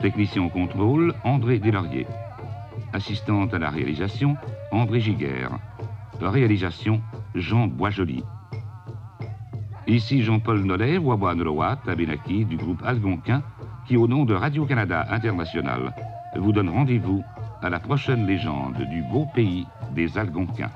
Technicien 0.00 0.42
au 0.42 0.48
contrôle, 0.48 1.14
André 1.24 1.58
Delaurier. 1.58 2.06
Assistante 2.92 3.54
à 3.54 3.58
la 3.58 3.70
réalisation, 3.70 4.36
André 4.70 5.00
Giguère. 5.00 5.58
Réalisation, 6.20 7.00
Jean 7.34 7.66
Boisjoli. 7.66 8.22
Ici 9.86 10.22
Jean-Paul 10.22 10.64
Nollet, 10.64 10.98
Waboanoloa, 10.98 11.76
Tabenaki 11.84 12.44
du 12.44 12.56
groupe 12.56 12.82
algonquin 12.84 13.42
qui, 13.86 13.96
au 13.96 14.08
nom 14.08 14.24
de 14.24 14.34
Radio-Canada 14.34 15.06
International, 15.10 15.94
vous 16.36 16.52
donne 16.52 16.68
rendez-vous 16.68 17.22
à 17.62 17.70
la 17.70 17.78
prochaine 17.78 18.26
légende 18.26 18.76
du 18.90 19.02
beau 19.02 19.26
pays 19.34 19.66
des 19.94 20.18
Algonquins. 20.18 20.70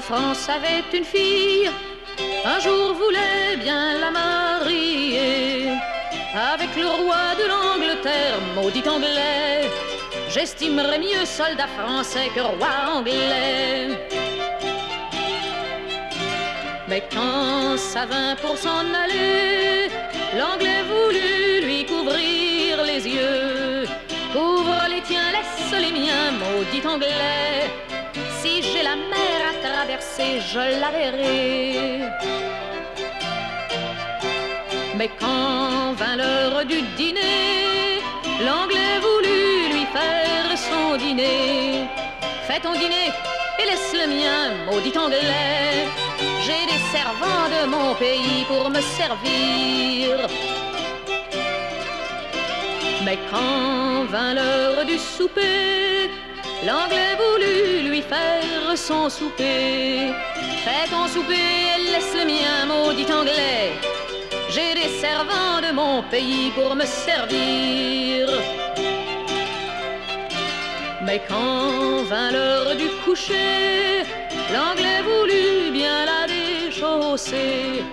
France 0.00 0.48
avait 0.48 0.84
une 0.96 1.04
fille, 1.04 1.70
un 2.44 2.60
jour 2.60 2.94
voulait 2.94 3.56
bien 3.56 3.98
la 3.98 4.10
marier. 4.10 5.68
Avec 6.52 6.76
le 6.76 6.86
roi 6.86 7.34
de 7.38 7.48
l'Angleterre, 7.48 8.38
maudit 8.54 8.86
anglais, 8.88 9.70
j'estimerais 10.28 10.98
mieux 10.98 11.24
soldat 11.24 11.68
français 11.78 12.30
que 12.34 12.40
roi 12.40 12.68
anglais. 12.94 14.08
Mais 16.88 17.02
quand 17.12 17.76
ça 17.78 18.04
vint 18.06 18.36
pour 18.36 18.56
s'en 18.58 18.84
aller, 19.04 19.88
l'anglais 20.38 20.82
voulut 20.90 21.66
lui 21.66 21.86
couvrir 21.86 22.84
les 22.84 23.08
yeux. 23.08 23.86
Couvre 24.32 24.82
les 24.90 25.00
tiens, 25.02 25.32
laisse 25.32 25.80
les 25.80 25.92
miens, 25.92 26.32
maudit 26.32 26.86
anglais. 26.86 27.85
À 29.96 29.98
traverser, 29.98 30.40
je 30.52 30.80
la. 30.80 30.90
Mais 34.96 35.10
quand 35.20 35.92
vint 35.94 36.16
l'heure 36.16 36.64
du 36.64 36.82
dîner, 36.96 38.00
l'anglais 38.44 38.98
voulut 39.06 39.72
lui 39.74 39.86
faire 39.96 40.48
son 40.56 40.96
dîner. 40.96 41.86
Fais 42.46 42.60
ton 42.60 42.72
dîner 42.72 43.08
et 43.58 43.66
laisse 43.70 43.92
le 43.92 44.06
mien, 44.08 44.42
maudit 44.66 44.96
anglais. 44.96 45.86
J'ai 46.44 46.64
des 46.72 46.82
servants 46.94 47.48
de 47.56 47.66
mon 47.74 47.94
pays 47.94 48.44
pour 48.48 48.70
me 48.70 48.80
servir. 48.80 50.28
Mais 53.04 53.18
quand 53.30 54.04
vint 54.10 54.34
l'heure 54.34 54.84
du 54.84 54.98
souper, 54.98 55.95
l'anglais 56.66 57.14
voulut 57.22 57.88
lui 57.88 58.02
faire 58.02 58.76
son 58.76 59.08
souper. 59.08 60.12
Fais 60.64 60.86
ton 60.90 61.06
souper 61.06 61.48
et 61.72 61.92
laisse 61.92 62.14
le 62.20 62.24
mien, 62.32 62.56
maudit 62.66 63.10
anglais. 63.20 63.70
J'ai 64.50 64.74
des 64.74 64.90
servants 65.04 65.60
de 65.66 65.72
mon 65.72 66.02
pays 66.14 66.50
pour 66.56 66.74
me 66.74 66.84
servir. 66.84 68.28
Mais 71.06 71.20
quand 71.28 72.02
vint 72.10 72.32
l'heure 72.32 72.74
du 72.74 72.88
coucher, 73.04 74.02
l'anglais 74.52 75.02
voulut 75.08 75.70
bien 75.72 75.98
la 76.10 76.22
déchausser. 76.26 77.84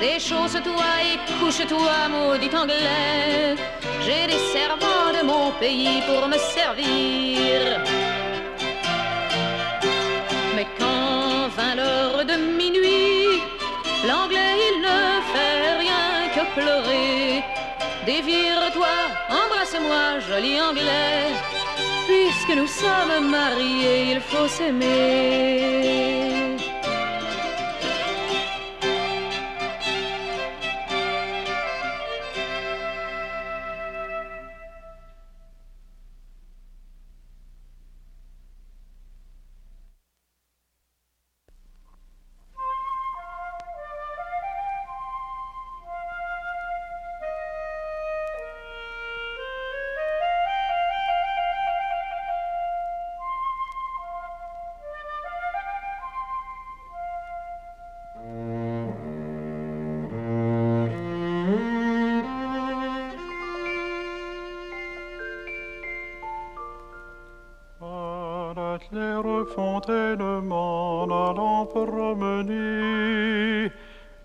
Déchausse-toi 0.00 0.88
et 1.08 1.18
couche-toi, 1.38 1.96
maudit 2.10 2.54
anglais. 2.62 3.54
J'ai 4.04 4.26
des 4.32 4.42
servants 4.56 5.12
de 5.18 5.26
mon 5.26 5.50
pays 5.60 6.02
pour 6.08 6.28
me 6.28 6.38
servir. 6.38 8.07
L'anglais 14.06 14.56
il 14.70 14.80
ne 14.80 15.20
fait 15.32 15.78
rien 15.84 16.28
que 16.34 16.42
pleurer. 16.54 17.42
Dévire-toi, 18.06 18.94
embrasse-moi, 19.28 20.20
joli 20.28 20.60
anglais. 20.60 21.32
Puisque 22.06 22.54
nous 22.56 22.66
sommes 22.66 23.28
mariés, 23.30 24.12
il 24.12 24.20
faut 24.20 24.48
s'aimer. 24.48 25.78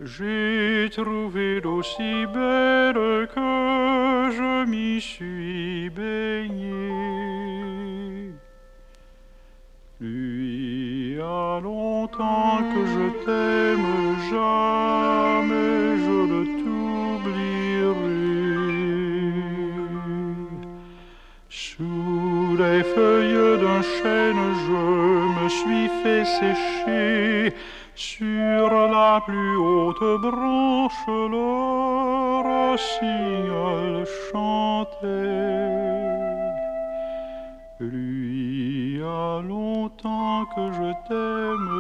J'ai 0.06 0.90
trouvé 0.92 1.62
d'aussi 1.62 2.26
belle 2.26 3.28
que 3.34 4.32
je 4.38 4.66
m'y 4.66 5.00
suis 5.00 5.90
baigné. 5.90 6.90
Lui 10.02 11.18
a 11.22 11.60
longtemps 11.62 12.60
que 12.74 12.86
je 12.86 13.06
t'aime, 13.24 14.18
jamais 14.30 15.53
d'un 23.64 23.82
chêne, 23.82 24.44
je 24.68 24.84
me 25.38 25.48
suis 25.50 25.88
fait 26.02 26.26
sécher 26.26 27.56
sur 27.96 28.70
la 28.98 29.22
plus 29.26 29.56
haute 29.56 30.22
branche, 30.26 31.04
le 31.08 31.50
rossignol 32.48 34.06
chantait. 34.26 35.54
Lui 37.80 39.02
a 39.02 39.42
longtemps 39.42 40.46
que 40.54 40.66
je 40.78 40.90
t'aime, 41.08 41.74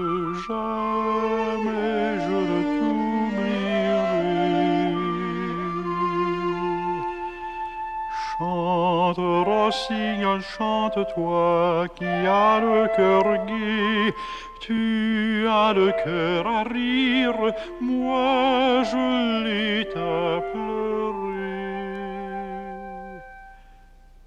jamais 0.48 2.20
je 2.26 2.38
ne 2.52 2.83
Chante, 8.44 9.20
rossignol, 9.46 10.42
chante, 10.42 11.00
toi 11.14 11.86
qui 11.96 12.06
as 12.06 12.60
le 12.60 12.88
cœur 12.98 13.24
gai 13.46 14.14
tu 14.60 15.48
as 15.48 15.72
le 15.74 15.92
cœur 16.04 16.46
à 16.48 16.64
rire, 16.64 17.54
moi 17.80 18.84
je 18.92 19.06
l'ai 19.44 19.88
à 19.92 20.42
pleurer. 20.52 21.54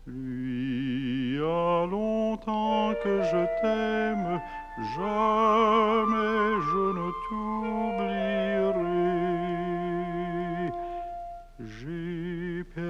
Lui 0.07 1.39
a 1.43 1.87
longtemps 1.87 2.93
que 3.03 3.23
je 3.31 3.43
t'aime, 3.61 4.41
jamais 4.97 6.49
je 6.69 6.85
ne 6.99 7.07
t'oublierai. 7.25 8.56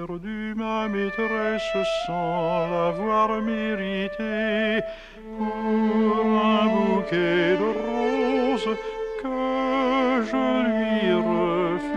Perdu 0.06 0.54
ma 0.54 0.88
maîtresse 0.88 1.76
sans 2.06 2.70
l'avoir 2.70 3.40
méritée 3.40 4.82
pour 5.36 6.26
un 6.44 6.66
bouquet 6.66 7.56
de 7.62 7.68
roses 7.82 8.76
que 9.22 10.22
je 10.28 10.44
lui 10.66 11.12
refusais. 11.30 11.96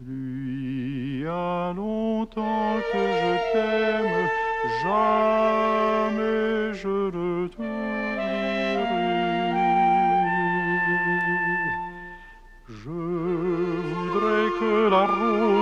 Lui 0.00 1.26
a 1.26 1.72
longtemps 1.74 2.76
que 2.92 3.02
je 3.20 3.32
t'aime, 3.52 4.28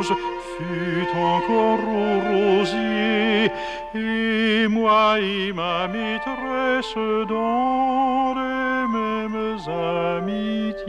fût 0.03 1.09
encore 1.17 1.81
au 1.89 2.21
rosier 2.33 3.51
et 3.95 4.69
moi 4.69 5.19
et 5.21 5.53
ma 5.53 5.89
maîtresse 5.89 6.95
dans 7.29 8.35
les 8.35 8.87
mêmes 8.97 9.59
amitiés. 9.69 10.83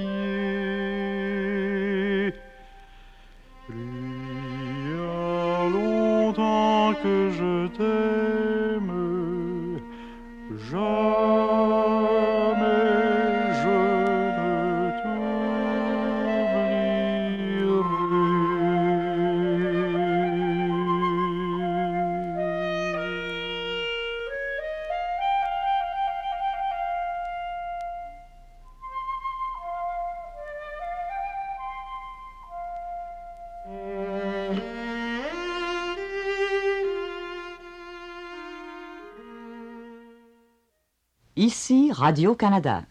Lui 3.70 4.94
a 5.00 5.70
longtemps 5.70 6.94
que 7.02 7.32
je 7.32 7.68
t'aime, 7.78 8.17
Radio-Canada. 41.98 42.86